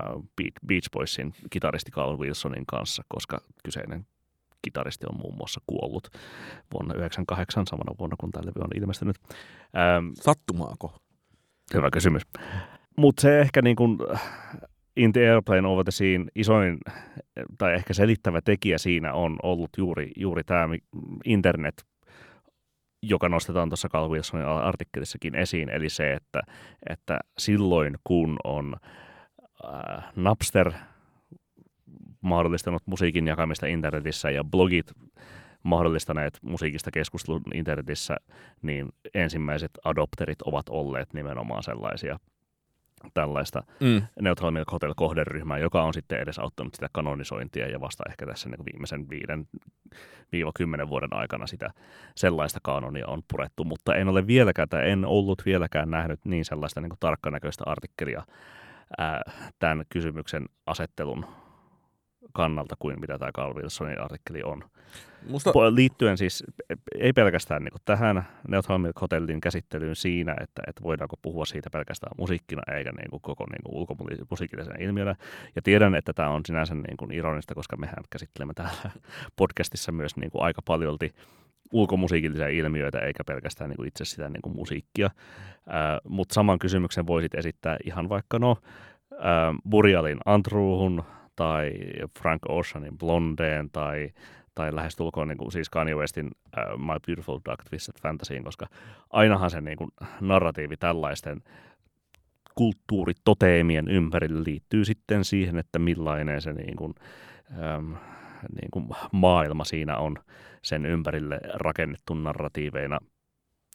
[0.66, 4.06] Beach Boysin kitaristi Carl Wilsonin kanssa, koska kyseinen
[4.62, 6.08] kitaristi on muun muassa kuollut
[6.72, 9.16] vuonna 1998, samana vuonna kun tämä levy on ilmestynyt.
[9.76, 10.98] Ähm, Sattumaako?
[11.74, 12.22] Hyvä kysymys.
[12.96, 13.98] Mutta se ehkä niin kuin
[14.96, 16.78] In the Airplane the Scene isoin
[17.58, 20.68] tai ehkä selittävä tekijä siinä on ollut juuri, juuri tämä
[21.24, 21.84] internet,
[23.02, 26.40] joka nostetaan tuossa Carl Wilsonin artikkelissakin esiin, eli se, että,
[26.90, 28.76] että silloin kun on
[29.64, 30.72] äh, Napster
[32.20, 34.92] mahdollistanut musiikin jakamista internetissä ja blogit
[35.62, 38.16] mahdollistaneet musiikista keskustelun internetissä,
[38.62, 42.18] niin ensimmäiset adopterit ovat olleet nimenomaan sellaisia
[43.14, 44.02] tällaista Mm.
[44.20, 48.64] Neutral Milk Hotel kohderyhmää, joka on sitten edesauttanut sitä kanonisointia ja vasta ehkä tässä niin
[48.72, 49.46] viimeisen viiden
[50.32, 51.70] viiva kymmenen vuoden aikana sitä
[52.16, 56.80] sellaista kanonia on purettu, mutta en ole vieläkään tai en ollut vieläkään nähnyt niin sellaista
[56.80, 58.22] niin tarkkanäköistä artikkelia
[58.98, 59.22] ää,
[59.58, 61.26] tämän kysymyksen asettelun
[62.34, 64.64] kannalta kuin mitä tämä Carl Wilsonin artikkeli on.
[65.28, 66.44] Musta, liittyen siis
[66.98, 72.12] ei pelkästään niin tähän Neutral Milk Hotellin käsittelyyn siinä, että, että voidaanko puhua siitä pelkästään
[72.18, 75.14] musiikkina eikä niin kuin koko niin kuin ulkomusiikillisena ilmiönä.
[75.56, 78.90] Ja tiedän, että tämä on sinänsä niin kuin ironista, koska mehän käsittelemme täällä
[79.36, 81.14] podcastissa myös niin kuin aika paljolti
[81.72, 85.06] ulkomusiikillisia ilmiöitä, eikä pelkästään niin kuin itse sitä niin kuin musiikkia.
[85.06, 88.56] Äh, Mutta saman kysymyksen voisit esittää ihan vaikka no
[89.12, 89.18] äh,
[89.70, 91.04] Burialin Antruuhun
[91.36, 91.72] tai
[92.18, 94.10] Frank Oceanin Blondeen tai
[94.54, 98.66] tai lähestulkoon niin kuin, siis Kanye Westin uh, My Beautiful Dark Twisted Fantasyin, koska
[99.10, 101.42] ainahan se niin kuin, narratiivi tällaisten
[102.54, 106.94] kulttuuritoteemien ympärille liittyy sitten siihen, että millainen se niin kuin,
[107.50, 107.94] äm,
[108.60, 110.16] niin kuin maailma siinä on
[110.62, 112.98] sen ympärille rakennettu narratiiveina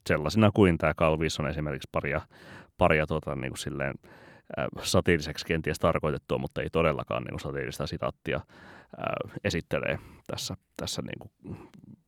[0.07, 2.21] sellaisina kuin tämä Carl Wilson esimerkiksi paria,
[2.77, 4.28] paria tota, niin kuin silleen, äh,
[4.83, 11.19] satiiriseksi kenties tarkoitettua, mutta ei todellakaan niin kuin satiirista sitaattia äh, esittelee tässä, tässä niin
[11.19, 11.57] kuin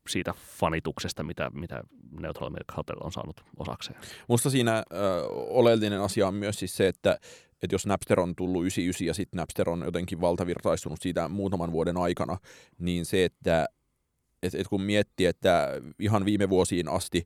[0.09, 1.83] siitä fanituksesta, mitä, mitä
[2.19, 3.99] Neutral Milk Hotel on saanut osakseen.
[4.27, 7.19] musta siinä ö, oleellinen asia on myös siis se, että
[7.63, 11.97] että jos Napster on tullut 99 ja sitten Napster on jotenkin valtavirtaistunut siitä muutaman vuoden
[11.97, 12.37] aikana,
[12.79, 13.65] niin se, että
[14.43, 15.67] et, et kun miettii, että
[15.99, 17.25] ihan viime vuosiin asti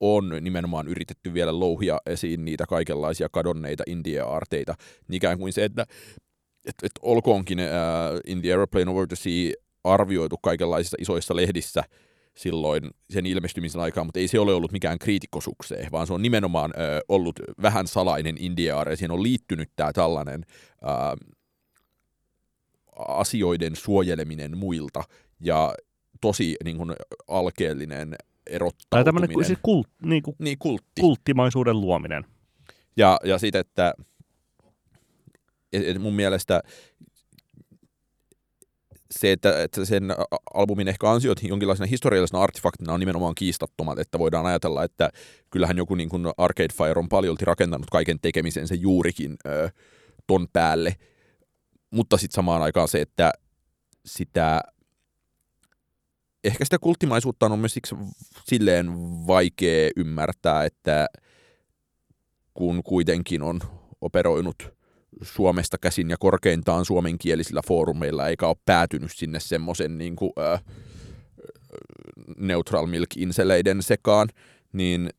[0.00, 4.74] on nimenomaan yritetty vielä louhia esiin niitä kaikenlaisia kadonneita indie-aarteita,
[5.08, 5.86] niin ikään kuin se, että
[6.66, 9.52] et, et olkoonkin ää, In the Aeroplane Over the Sea
[9.84, 11.82] arvioitu kaikenlaisissa isoissa lehdissä
[12.36, 16.72] silloin sen ilmestymisen aikaan, mutta ei se ole ollut mikään kriitikkosukseen, vaan se on nimenomaan
[16.76, 20.44] ö, ollut vähän salainen indie-aare, ja siihen on liittynyt tämä tällainen
[20.82, 21.26] ö,
[22.96, 25.02] asioiden suojeleminen muilta,
[25.40, 25.74] ja
[26.20, 26.92] tosi niin kuin,
[27.28, 29.04] alkeellinen Tai erottautuminen.
[29.04, 31.00] tämmöinen siis kult, niin kuin niin, kultti.
[31.00, 32.24] kulttimaisuuden luominen.
[32.96, 33.94] Ja, ja sitten, että
[35.72, 36.62] et, et mun mielestä
[39.10, 40.14] se, että, että sen
[40.54, 45.10] albumin ehkä ansiot jonkinlaisena historiallisena artefaktina on nimenomaan kiistattomat, että voidaan ajatella, että
[45.50, 49.70] kyllähän joku niin kuin Arcade Fire on paljolti rakentanut kaiken tekemisensä juurikin ö,
[50.26, 50.96] ton päälle,
[51.90, 53.32] mutta sitten samaan aikaan se, että
[54.06, 54.60] sitä
[56.46, 57.94] ehkä sitä kulttimaisuutta on myös siksi
[58.44, 58.88] silleen
[59.26, 61.06] vaikea ymmärtää, että
[62.54, 63.60] kun kuitenkin on
[64.00, 64.76] operoinut
[65.22, 70.64] Suomesta käsin ja korkeintaan suomenkielisillä foorumeilla, eikä ole päätynyt sinne semmoisen niin kuin, äh,
[72.38, 74.28] neutral milk inseleiden sekaan,
[74.72, 75.10] niin...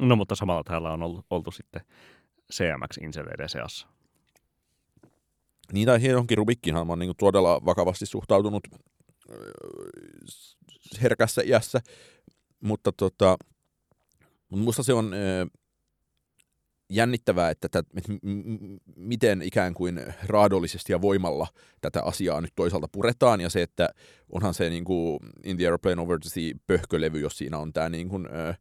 [0.00, 1.82] No mutta samalla täällä on ollut, oltu sitten
[2.52, 3.86] CMX-inseleiden seassa.
[5.72, 8.62] Niin tai Hienonkin Rubikkinhan on niin todella vakavasti suhtautunut
[11.02, 11.80] herkässä iässä,
[12.60, 13.36] mutta tota,
[14.48, 15.14] musta se on
[16.92, 18.12] jännittävää, että, tätä, että
[18.96, 21.46] miten ikään kuin raadollisesti ja voimalla
[21.80, 23.88] tätä asiaa nyt toisaalta puretaan, ja se, että
[24.32, 27.88] onhan se niin kuin In the Airplane Over the Sea pöhkölevy, jos siinä on tämä
[27.88, 28.58] niin kuin, äh,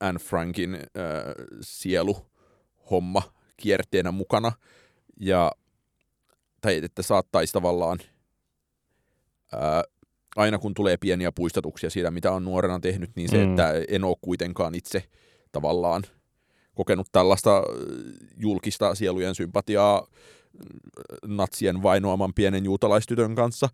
[0.00, 0.80] Anne Frankin äh,
[1.60, 2.16] sielu
[2.90, 3.22] homma
[3.56, 4.52] kierteenä mukana,
[5.20, 5.52] ja
[6.60, 7.98] tai että saattaisi tavallaan
[9.52, 9.82] ää,
[10.36, 13.50] aina kun tulee pieniä puistatuksia siitä, mitä on nuorena tehnyt, niin se, mm.
[13.50, 15.04] että en ole kuitenkaan itse
[15.52, 16.02] tavallaan
[16.74, 17.62] kokenut tällaista
[18.36, 20.06] julkista sielujen sympatiaa
[21.26, 23.68] natsien vainoaman pienen juutalaistytön kanssa.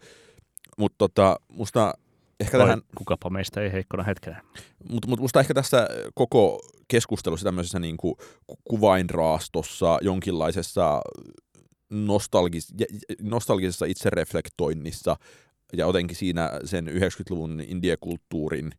[0.78, 1.94] Mutta tota, musta
[2.40, 2.82] ehkä Vai tähän...
[2.94, 4.42] Kukapa meistä ei heikkona hetkenä.
[4.90, 8.14] Mutta mut musta ehkä tässä koko keskustelussa tämmöisessä niin kuin
[8.64, 11.00] kuvainraastossa, jonkinlaisessa
[11.90, 12.74] nostalgis,
[13.22, 15.16] nostalgisessa itsereflektoinnissa
[15.72, 18.72] ja jotenkin siinä sen 90-luvun indiekulttuurin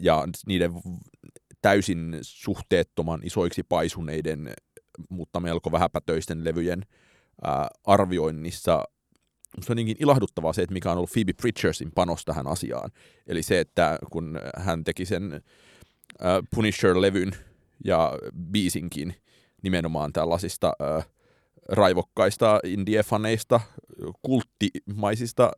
[0.00, 0.72] ja niiden
[1.62, 4.54] täysin suhteettoman isoiksi paisuneiden,
[5.08, 6.82] mutta melko vähäpätöisten levyjen
[7.44, 8.84] ää, arvioinnissa
[9.62, 12.90] se on niinkin ilahduttavaa se, että mikä on ollut Phoebe Pritchardsin panos tähän asiaan.
[13.26, 15.40] Eli se, että kun hän teki sen äh,
[16.54, 17.36] Punisher-levyn
[17.84, 18.12] ja
[18.52, 19.14] biisinkin
[19.62, 21.06] nimenomaan tällaisista äh,
[21.68, 23.60] raivokkaista indie-faneista,
[24.22, 25.52] kulttimaisista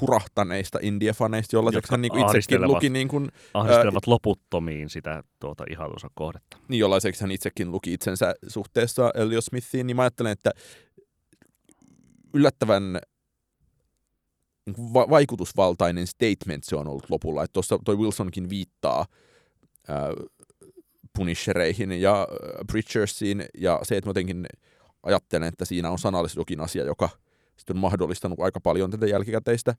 [0.00, 2.90] hurahtaneista indie-faneista, jolla hän niin itsekin luki...
[2.90, 6.56] Niin kuin, ahdistelevat ää, loputtomiin sitä tuota ihailunsa kohdetta.
[6.68, 10.50] Niin, jollaiseksi hän itsekin luki itsensä suhteessa Elliot Smithiin, niin mä ajattelen, että
[12.34, 12.98] yllättävän
[14.66, 17.44] niin va- vaikutusvaltainen statement se on ollut lopulla.
[17.44, 19.06] Että tuossa toi Wilsonkin viittaa
[19.88, 20.08] ää,
[21.16, 22.28] Punishereihin ja
[22.72, 24.46] Preachersiin, ja se, että jotenkin
[25.02, 27.08] ajattelen, että siinä on sanallisesti jokin asia, joka
[27.56, 29.74] sitten on mahdollistanut aika paljon tätä jälkikäteistä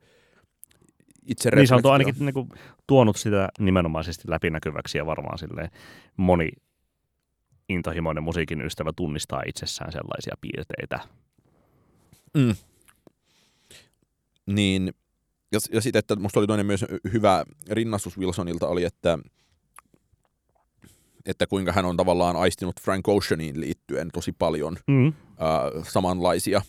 [1.27, 2.49] itse Niin se on ainakin niin kuin,
[2.87, 5.69] tuonut sitä nimenomaisesti läpinäkyväksi ja varmaan silleen
[6.17, 6.49] moni
[7.69, 10.99] intohimoinen musiikin ystävä tunnistaa itsessään sellaisia piirteitä.
[12.33, 12.55] Mm.
[14.45, 14.93] Niin,
[15.51, 19.19] ja, ja sitten, että musta oli toinen myös hyvä rinnastus Wilsonilta oli, että
[21.25, 25.07] että kuinka hän on tavallaan aistinut Frank Oceaniin liittyen tosi paljon mm.
[25.07, 25.13] äh,
[25.83, 26.61] samanlaisia,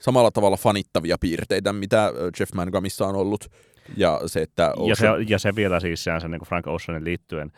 [0.00, 3.48] samalla tavalla fanittavia piirteitä, mitä Jeff Mangamissa on ollut.
[3.96, 4.88] Ja se, että Ocean...
[4.88, 7.52] ja, se, ja se vielä siis se niin Frank Oceanin liittyen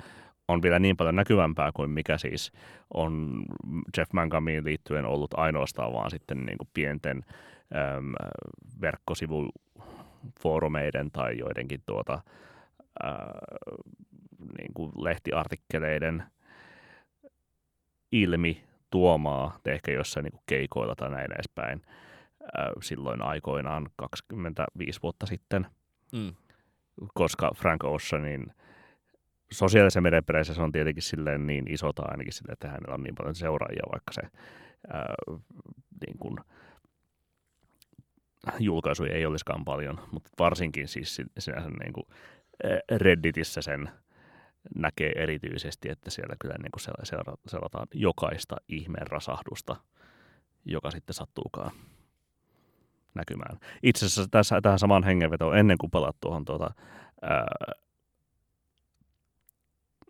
[0.48, 2.52] on vielä niin paljon näkyvämpää kuin mikä siis
[2.94, 3.42] on
[3.98, 7.24] Jeff Mangamiin liittyen ollut ainoastaan vaan sitten niin kuin pienten
[7.96, 8.12] äm,
[8.80, 12.20] verkkosivufoorumeiden tai joidenkin tuota,
[13.02, 13.38] ää,
[14.58, 16.22] niin kuin lehtiartikkeleiden
[18.12, 21.82] ilmi tuomaa, ehkä jossain niin kuin keikoilla tai näin edespäin,
[22.82, 25.66] silloin aikoinaan 25 vuotta sitten.
[26.12, 26.34] Mm.
[27.14, 28.52] Koska Frank Oceanin
[29.52, 33.14] sosiaalisen merenperäisessä se on tietenkin silleen niin iso tai ainakin silleen, että hänellä on niin
[33.14, 34.20] paljon seuraajia, vaikka se
[34.92, 35.14] ää,
[36.06, 36.36] niin kuin,
[38.58, 42.06] julkaisuja ei olisikaan paljon, mutta varsinkin siis sinänsä niin kuin
[42.96, 43.90] Redditissä sen
[44.76, 47.10] näkee erityisesti, että siellä kyllä niin kuin
[47.46, 49.76] seurataan jokaista ihmeen rasahdusta,
[50.64, 51.70] joka sitten sattuukaan
[53.14, 53.58] näkymään.
[53.82, 56.70] Itse asiassa tässä, tähän samaan hengenvetoon, ennen kuin palaat tuohon tuota,
[57.22, 57.46] ää,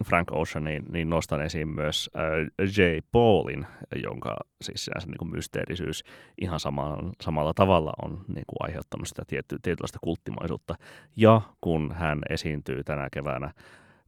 [0.05, 2.11] Frank Oceaniin, niin nostan esiin myös
[2.59, 2.81] J.
[3.13, 3.67] Paulin,
[4.03, 6.05] jonka siis se niin kuin mysteerisyys
[6.41, 10.75] ihan sama, samalla tavalla on niin kuin aiheuttanut sitä tietty, tietynlaista kulttimaisuutta.
[11.17, 13.53] Ja kun hän esiintyy tänä keväänä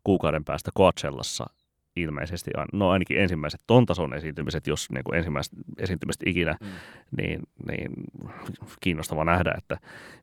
[0.05, 1.47] kuukauden päästä Coachellassa
[1.97, 6.68] ilmeisesti, no ainakin ensimmäiset ton tason esiintymiset, jos niin kuin ensimmäiset esiintymiset ikinä, mm.
[7.16, 7.93] niin, niin
[8.80, 9.78] kiinnostava nähdä, että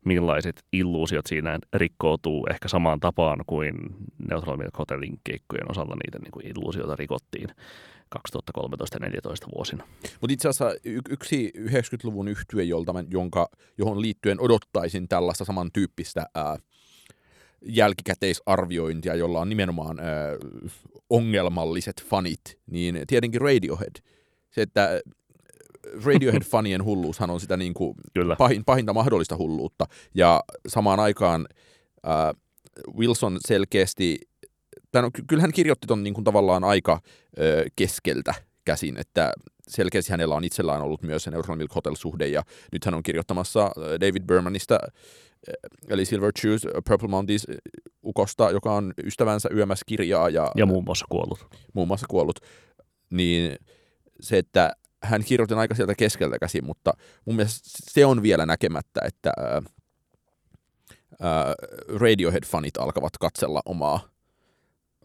[0.06, 3.76] millaiset illuusiot siinä rikkoutuu ehkä samaan tapaan kuin
[4.30, 7.50] Neutral Milk Hotelin keikkojen osalla niitä niin kuin illuusioita rikottiin,
[8.10, 9.88] 2013 ja 2014 vuosina.
[10.22, 16.26] Mutta itse asiassa y- yksi 90-luvun yhtye, jolta mä, jonka, johon liittyen odottaisin tällaista samantyyppistä
[16.36, 16.58] ää,
[17.66, 20.32] jälkikäteisarviointia, jolla on nimenomaan ää,
[21.10, 23.96] ongelmalliset fanit, niin tietenkin Radiohead.
[24.52, 25.02] Se, että
[26.06, 28.36] Radiohead-fanien hulluushan on sitä niin kuin Kyllä.
[28.36, 29.86] pahin, pahinta mahdollista hulluutta.
[30.16, 31.48] Ja samaan aikaan
[32.08, 32.42] äh,
[32.98, 34.20] Wilson selkeästi,
[34.92, 37.02] tai no, ky- kyllä hän kirjoitti ton niin kuin tavallaan aika äh,
[37.76, 38.34] keskeltä
[38.66, 39.34] käsin, että
[39.68, 43.64] selkeästi hänellä on itsellään ollut myös se Neutral Milk Hotel-suhde, ja nyt hän on kirjoittamassa
[43.64, 44.90] äh, David Bermanista, äh,
[45.90, 47.56] eli Silver Shoes, äh, Purple Mounties äh,
[48.10, 51.48] ukosta, joka on ystävänsä yömässä kirjaa ja, Ja muun muassa kuollut.
[51.74, 52.40] muun muassa kuollut,
[53.10, 53.56] niin
[54.22, 56.94] se, että hän kirjoitti aika sieltä keskeltä käsin, mutta
[57.26, 59.32] mun mielestä se on vielä näkemättä, että
[62.00, 64.00] Radiohead-fanit alkavat katsella omaa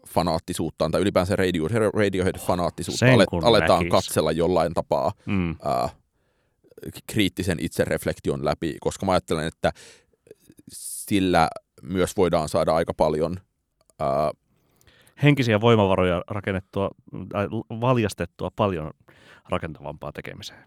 [0.07, 3.91] fanaattisuuttaan, tai ylipäänsä radio, Radiohead-fanaattisuutta Sen ale, kun aletaan näkis.
[3.91, 5.55] katsella jollain tapaa Mm.
[5.63, 5.89] ää,
[7.07, 9.71] kriittisen itsereflektion läpi, koska mä ajattelen, että
[10.73, 11.47] sillä
[11.85, 13.37] myös voidaan saada aika paljon
[13.99, 14.31] ää,
[15.23, 16.89] Henkisiä voimavaroja rakennettua,
[17.29, 18.91] tai valjastettua paljon
[19.49, 20.63] rakentavampaa tekemiseen.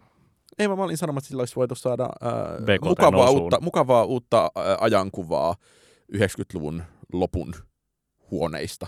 [0.59, 2.33] Ei vaan mä olin sanomassa, että sillä olisi voitu saada ää,
[2.83, 3.43] mukavaa, nousuun.
[3.43, 5.55] uutta, mukavaa uutta ää, ajankuvaa
[6.17, 7.55] 90-luvun lopun
[8.31, 8.87] huoneista,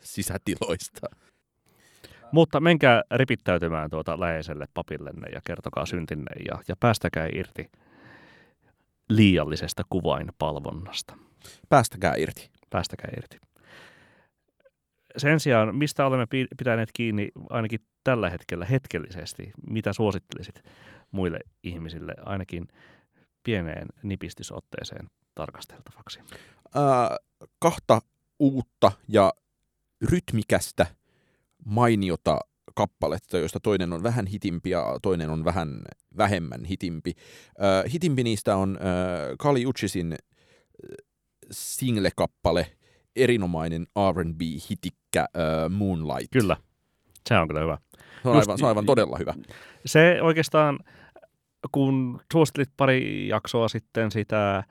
[0.00, 1.06] sisätiloista.
[2.32, 7.70] Mutta menkää ripittäytymään tuota läheiselle papillenne ja kertokaa syntinne ja, ja päästäkää irti
[9.08, 11.16] liiallisesta kuvainpalvonnasta.
[11.68, 12.50] Päästäkää irti.
[12.70, 13.38] Päästäkää irti.
[15.16, 20.62] Sen sijaan, mistä olemme pi- pitäneet kiinni ainakin tällä hetkellä hetkellisesti, mitä suosittelisit
[21.10, 22.68] muille ihmisille ainakin
[23.42, 26.20] pieneen nipistysotteeseen tarkasteltavaksi?
[26.74, 27.16] Ää,
[27.58, 28.00] kahta
[28.38, 29.32] uutta ja
[30.10, 30.86] rytmikästä
[31.64, 32.38] mainiota
[32.74, 35.82] kappaletta, joista toinen on vähän hitimpi ja toinen on vähän
[36.16, 37.12] vähemmän hitimpi.
[37.58, 38.86] Ää, hitimpi niistä on ää,
[39.38, 40.16] Kali Uchisin
[41.52, 42.66] single-kappale,
[43.16, 46.32] erinomainen R&B-hitikkä ää, Moonlight.
[46.32, 46.56] Kyllä,
[47.28, 47.78] se on kyllä hyvä.
[48.22, 49.34] Se on, Just- aivan, se on aivan todella hyvä.
[49.86, 50.78] Se oikeastaan,
[51.72, 54.64] kun suosittelit pari jaksoa sitten sitä äh,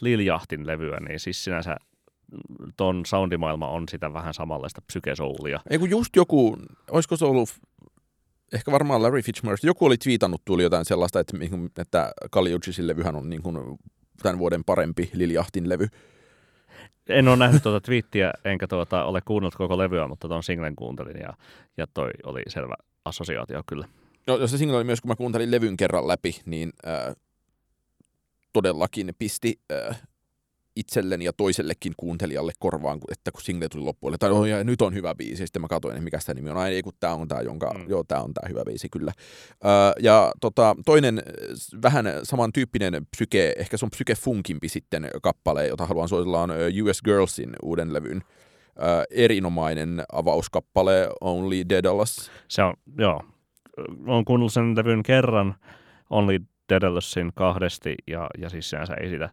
[0.00, 1.76] Liljahtin levyä, niin siis sinänsä
[2.76, 5.60] ton soundimaailma on sitä vähän samanlaista psykesoulia.
[5.70, 6.56] Ei kun just joku,
[6.90, 7.48] olisiko se ollut,
[8.52, 11.36] ehkä varmaan Larry Fitzmaurice, joku oli twiitannut tuli jotain sellaista, että,
[11.78, 13.56] että Kali Uchisin levyhän on niin kuin
[14.22, 15.88] tämän vuoden parempi Liljahtin levy.
[17.08, 21.20] En ole nähnyt tuota twiittiä, enkä tuota, ole kuunnellut koko levyä, mutta tuon singlen kuuntelin
[21.20, 21.32] ja,
[21.76, 23.88] ja toi oli selvä assosiaatio kyllä.
[24.26, 27.16] No, jos se single oli myös, kun mä kuuntelin levyn kerran läpi, niin äh,
[28.52, 30.02] todellakin pisti äh,
[30.76, 34.94] itselleni ja toisellekin kuuntelijalle korvaan, että kun single tuli loppuun, että oh, ja nyt on
[34.94, 37.14] hyvä biisi, ja sitten mä katsoin, että mikä sitä nimi on, ai ei kun tää
[37.14, 37.84] on tää, jonka, Mm.
[37.88, 39.12] joo, tää on tää hyvä biisi, kyllä.
[39.64, 45.66] Äh, ja tota, toinen äh, vähän samantyyppinen psyke, ehkä se on psyke funkimpi sitten kappale,
[45.66, 46.50] jota haluan suositella, on
[46.84, 48.22] US Girlsin uuden levyn.
[48.82, 52.30] Äh, erinomainen avauskappale Only Daedalus.
[52.48, 53.22] Se on, joo,
[54.06, 55.54] olen kuunnellut sen levyn kerran,
[56.10, 59.30] Only Daedalusin kahdesti, ja, ja siis sinänsä ei siitä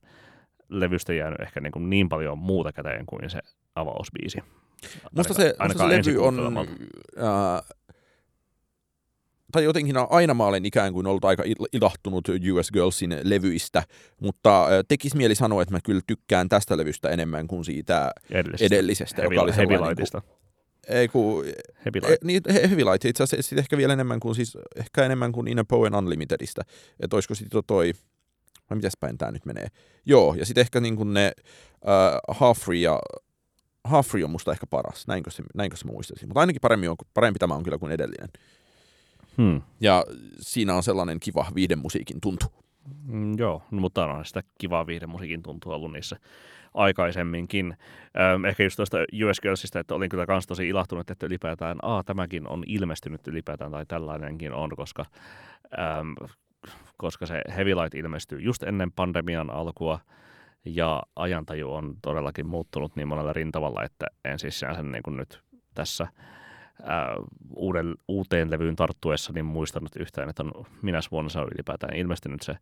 [0.72, 3.40] levystä jäänyt ehkä niin, kuin niin paljon muuta käteen kuin se
[3.76, 4.38] avausbiisi.
[5.18, 6.58] Musta se, musta se levy on,
[7.18, 7.62] ää,
[9.52, 13.84] tai jotenkin aina mä olen ikään kuin ollut aika il- ilahtunut US Girlsin levyistä,
[14.20, 18.66] mutta ää, tekisi mieli sanoa, että mä kyllä tykkään tästä levystä enemmän kuin siitä edellisestä.
[18.76, 20.22] edellisestä, Heavy, joka oli heavy sellainen Lightista.
[20.22, 21.44] Niin kuin, ei kun,
[21.86, 22.24] Heavy e, Light.
[22.24, 25.60] niin, he- Heavy Light, itse asiassa ehkä vielä enemmän kuin, siis, ehkä enemmän kuin In
[25.60, 26.62] a Poem Unlimitedista,
[27.00, 27.94] että olisiko sitten toi,
[28.72, 29.68] vai mitäs päin tää nyt menee.
[30.06, 31.32] Joo, ja sitten ehkä niin kuin ne
[31.88, 33.00] äh, Free ja
[34.04, 36.28] Free on musta ehkä paras, näinkö se, näinkö se muistaisin.
[36.28, 38.30] Mutta ainakin paremmin on, parempi tämä on kyllä kuin edellinen.
[39.38, 39.62] Hmm.
[39.80, 40.06] Ja
[40.40, 42.46] siinä on sellainen kiva viiden musiikin tuntu.
[43.04, 46.18] Mm, joo, no, mutta on sitä kivaa viihdemusiikin tuntua ollut niissä
[46.74, 47.78] aikaisemminkin.
[48.36, 52.04] Öm, ehkä just tuosta US Girlsista, että olin kyllä kans tosi ilahtunut, että ylipäätään, aa,
[52.04, 55.06] tämäkin on ilmestynyt ylipäätään, tai tällainenkin on, koska,
[56.00, 56.16] äm,
[57.02, 60.00] koska se Heavy Light ilmestyy just ennen pandemian alkua,
[60.66, 65.42] ja ajantaju on todellakin muuttunut niin monella rintamalla, että en siis sinänsä niin kuin nyt
[65.74, 66.08] tässä
[66.84, 67.16] ää,
[67.56, 72.42] uuden, uuteen levyyn tarttuessa niin muistanut yhtään, että on minä vuonna se on ylipäätään ilmestynyt
[72.42, 72.56] se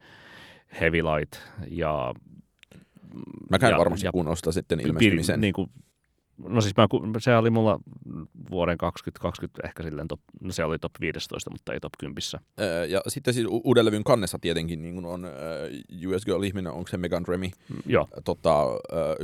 [0.82, 1.36] Heavy Light
[1.68, 2.14] ja
[3.50, 5.42] Mä käyn Ja- varmasti ja- sitä sitten ilmestymisen.
[5.42, 5.70] Niin kuin,
[6.48, 6.88] no siis mä,
[7.20, 7.80] se oli mulla
[8.52, 12.18] vuoden 2020 ehkä silleen top, no se oli top 15, mutta ei top 10.
[12.60, 15.28] Öö, Ja sitten siis u- uuden levyn kannessa tietenkin niin on
[16.08, 17.50] US Girl-ihminen, onko se Megan Remy,
[17.86, 18.64] Joo, tota,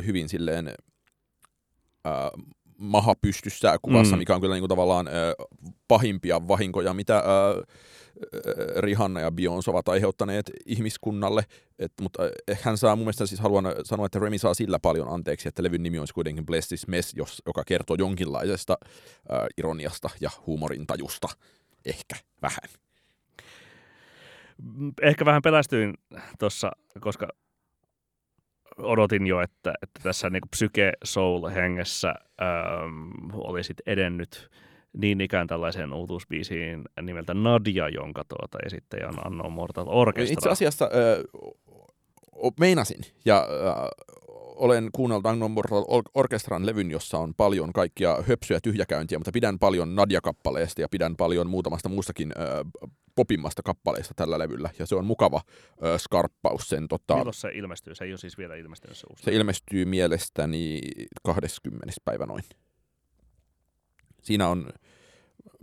[0.06, 0.74] hyvin silleen
[2.78, 4.20] maha pystyssä kuvassa, Mm.
[4.20, 5.10] mikä on kyllä niin kuin tavallaan
[5.88, 7.24] pahimpia vahinkoja, mitä
[8.80, 11.44] Rihanna ja Beyoncé ovat aiheuttaneet ihmiskunnalle.
[11.80, 12.24] Et, mutta
[12.62, 15.84] hän saa mun mielestä siis haluan sanoa, että Remi saa sillä paljon anteeksi, että levyn
[15.84, 18.86] nimi on kuitenkin Bless This Mess, jos, joka kertoo jonkinlaisesta ö,
[19.58, 21.28] ironiasta ja huumorintajusta.
[21.86, 22.70] Ehkä vähän.
[25.02, 25.94] Ehkä vähän pelästyin
[26.40, 27.28] tuossa, koska
[28.78, 34.50] odotin jo, että, että tässä niin psyke soul hengessä ähm, olisit edennyt
[34.98, 40.34] niin ikään tällaiseen uutuusbiisiin nimeltä Nadia, jonka tuota esittäjä on Anno Mortal Orchestra.
[40.34, 41.24] Itse asiassa ö,
[42.60, 43.48] meinasin, ja
[44.56, 49.60] olen kuunnellut Agnon Mortal Or- Orchestran levyn, jossa on paljon kaikkia höpsyjä tyhjäkäyntiä, mutta pidän
[49.60, 52.66] paljon Nadia-kappaleesta ja pidän paljon muutamasta muustakin ö,
[53.16, 55.42] popimmasta kappaleesta tällä levyllä, ja se on mukava
[55.84, 57.96] ö, skarppaus sen tota, Milloin se ilmestyy?
[57.96, 59.24] Se ei ole siis vielä ilmestynyt se uusi.
[59.24, 60.82] Se ilmestyy mielestäni
[61.24, 61.94] 20.
[62.06, 62.44] päivä noin.
[64.22, 64.70] Siinä on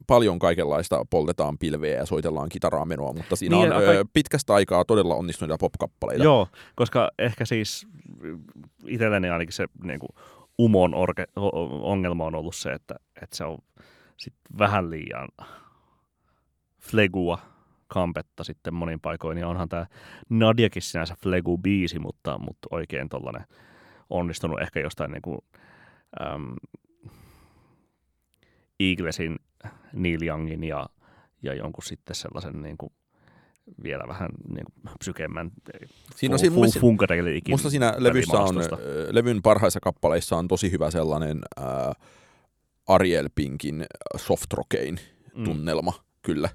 [0.06, 4.54] paljon kaikenlaista, poltetaan pilveä ja soitellaan kitaraa menoa, mutta siinä Niin, on ö, kaik- pitkästä
[4.54, 6.24] aikaa todella onnistuneita pop-kappaleita.
[6.24, 7.86] Joo, koska ehkä siis
[8.86, 10.10] itselleni ainakin se niin kuin
[10.58, 11.24] Umon orke,
[11.82, 13.58] ongelma on ollut se, että, että se on
[14.16, 15.28] sit vähän liian
[16.80, 17.38] flegua
[17.86, 19.38] kampetta sitten monin paikoin.
[19.38, 19.86] Ja onhan tämä
[20.28, 23.44] Nadiakin sinänsä flegu-biisi, mutta, mutta oikein tollainen
[24.10, 25.38] onnistunut ehkä jostain niin kuin,
[26.20, 26.54] äm,
[28.80, 29.36] Eaglesin,
[29.92, 30.86] Neil Youngin ja,
[31.42, 32.92] ja jonkun sitten sellaisen niin kuin,
[33.82, 35.50] vielä vähän niin kuin psykemmän
[36.16, 38.54] Siinä on mun, funkadeliikin musta siinä levyssä on,
[39.10, 41.92] levyn parhaissa kappaleissa on tosi hyvä sellainen ää,
[42.88, 43.84] Ariel Pinkin
[44.16, 44.98] soft rockein
[45.34, 45.44] Mm.
[45.44, 45.92] tunnelma,
[46.22, 46.48] kyllä.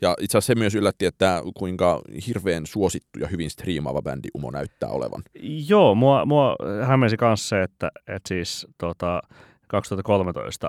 [0.00, 4.50] Ja itse asiassa se myös yllätti, että kuinka hirveän suosittu ja hyvin striimaava bändi Umo
[4.50, 5.22] näyttää olevan.
[5.68, 6.56] Joo, mua, mua
[6.86, 9.22] hämmensi myös se, että, että siis tota,
[9.66, 10.68] 2013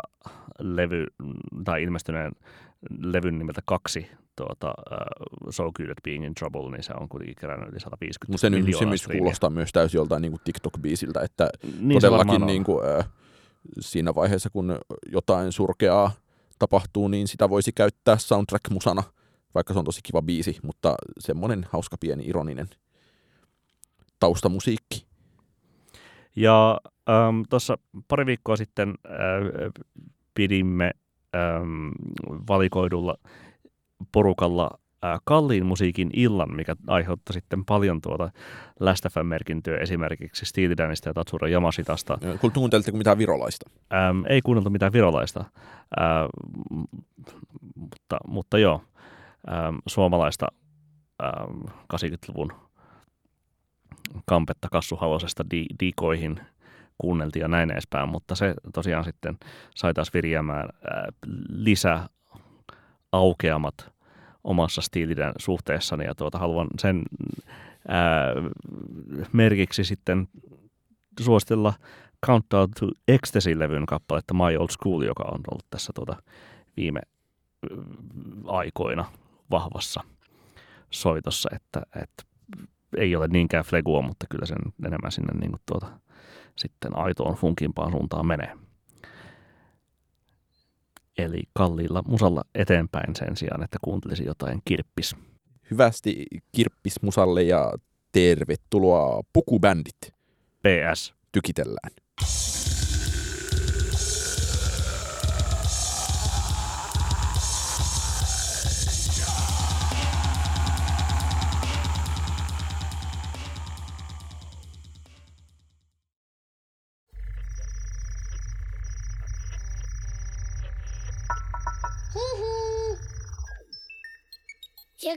[0.59, 1.05] levy,
[1.65, 2.31] tai ilmestyneen
[2.99, 7.35] levyn nimeltä kaksi, tuota, uh, So Good at Being in Trouble, niin se on kuitenkin
[7.39, 9.19] kerännyt yli 150 Mutta se nyt se miljoonaa myös striimiä.
[9.19, 13.03] kuulostaa myös täysin joltain niin TikTok-biisiltä, että Niin todellakin niin kuin, ö,
[13.79, 14.77] siinä vaiheessa, kun
[15.11, 16.11] jotain surkeaa
[16.59, 19.03] tapahtuu, niin sitä voisi käyttää soundtrack-musana,
[19.55, 22.67] vaikka se on tosi kiva biisi, mutta semmoinen hauska pieni ironinen
[24.19, 25.05] taustamusiikki.
[26.35, 27.77] Ja ähm, tuossa
[28.07, 29.71] pari viikkoa sitten äh,
[30.33, 30.91] pidimme
[31.35, 31.89] ähm,
[32.47, 33.15] valikoidulla
[34.11, 34.69] porukalla
[35.05, 38.31] äh, kalliin musiikin illan, mikä aiheutti sitten paljon tuota
[38.79, 42.17] Last merkintöä esimerkiksi Steely Danista ja Tatsuro Yamashitasta.
[42.41, 43.69] Kun kuuntelitteko mitään virolaista?
[43.93, 45.45] Ähm, ei kuunneltu mitään virolaista,
[46.01, 46.27] äh,
[47.75, 48.81] mutta, mutta joo,
[49.51, 50.47] ähm, suomalaista
[51.23, 51.61] ähm,
[51.93, 52.51] 80-luvun
[54.25, 56.39] kampetta kassuhalosesta di- dikoihin
[56.97, 59.37] kuunneltiin ja näin edespäin, mutta se tosiaan sitten
[59.75, 61.03] sai taas virjäämään äh,
[61.49, 62.07] lisää
[63.11, 63.95] aukeamat
[64.43, 67.03] omassa stiilidän suhteessani ja tuota, haluan sen
[67.87, 68.33] ää,
[69.33, 70.27] merkiksi sitten
[71.19, 71.73] suositella
[72.25, 76.15] Countdown to Ecstasy-levyn kappaletta My Old School, joka on ollut tässä tuota
[76.77, 76.99] viime
[77.71, 77.77] ö,
[78.47, 79.05] aikoina
[79.51, 80.03] vahvassa
[80.89, 82.23] soitossa, että, että
[82.97, 85.99] ei ole niinkään flegua, mutta kyllä sen enemmän sinne niin kuin tuota,
[86.57, 88.57] sitten aitoon funkimpaan suuntaan menee.
[91.17, 95.15] Eli kalliilla musalla eteenpäin sen sijaan, että kuuntelisi jotain kirppis.
[95.71, 97.73] Hyvästi kirppis musalle ja
[98.11, 99.97] tervetuloa Pukubändit.
[100.63, 101.15] PS.
[101.31, 102.04] Tykitellään.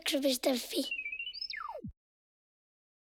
[0.09, 1.08] Jakso.fi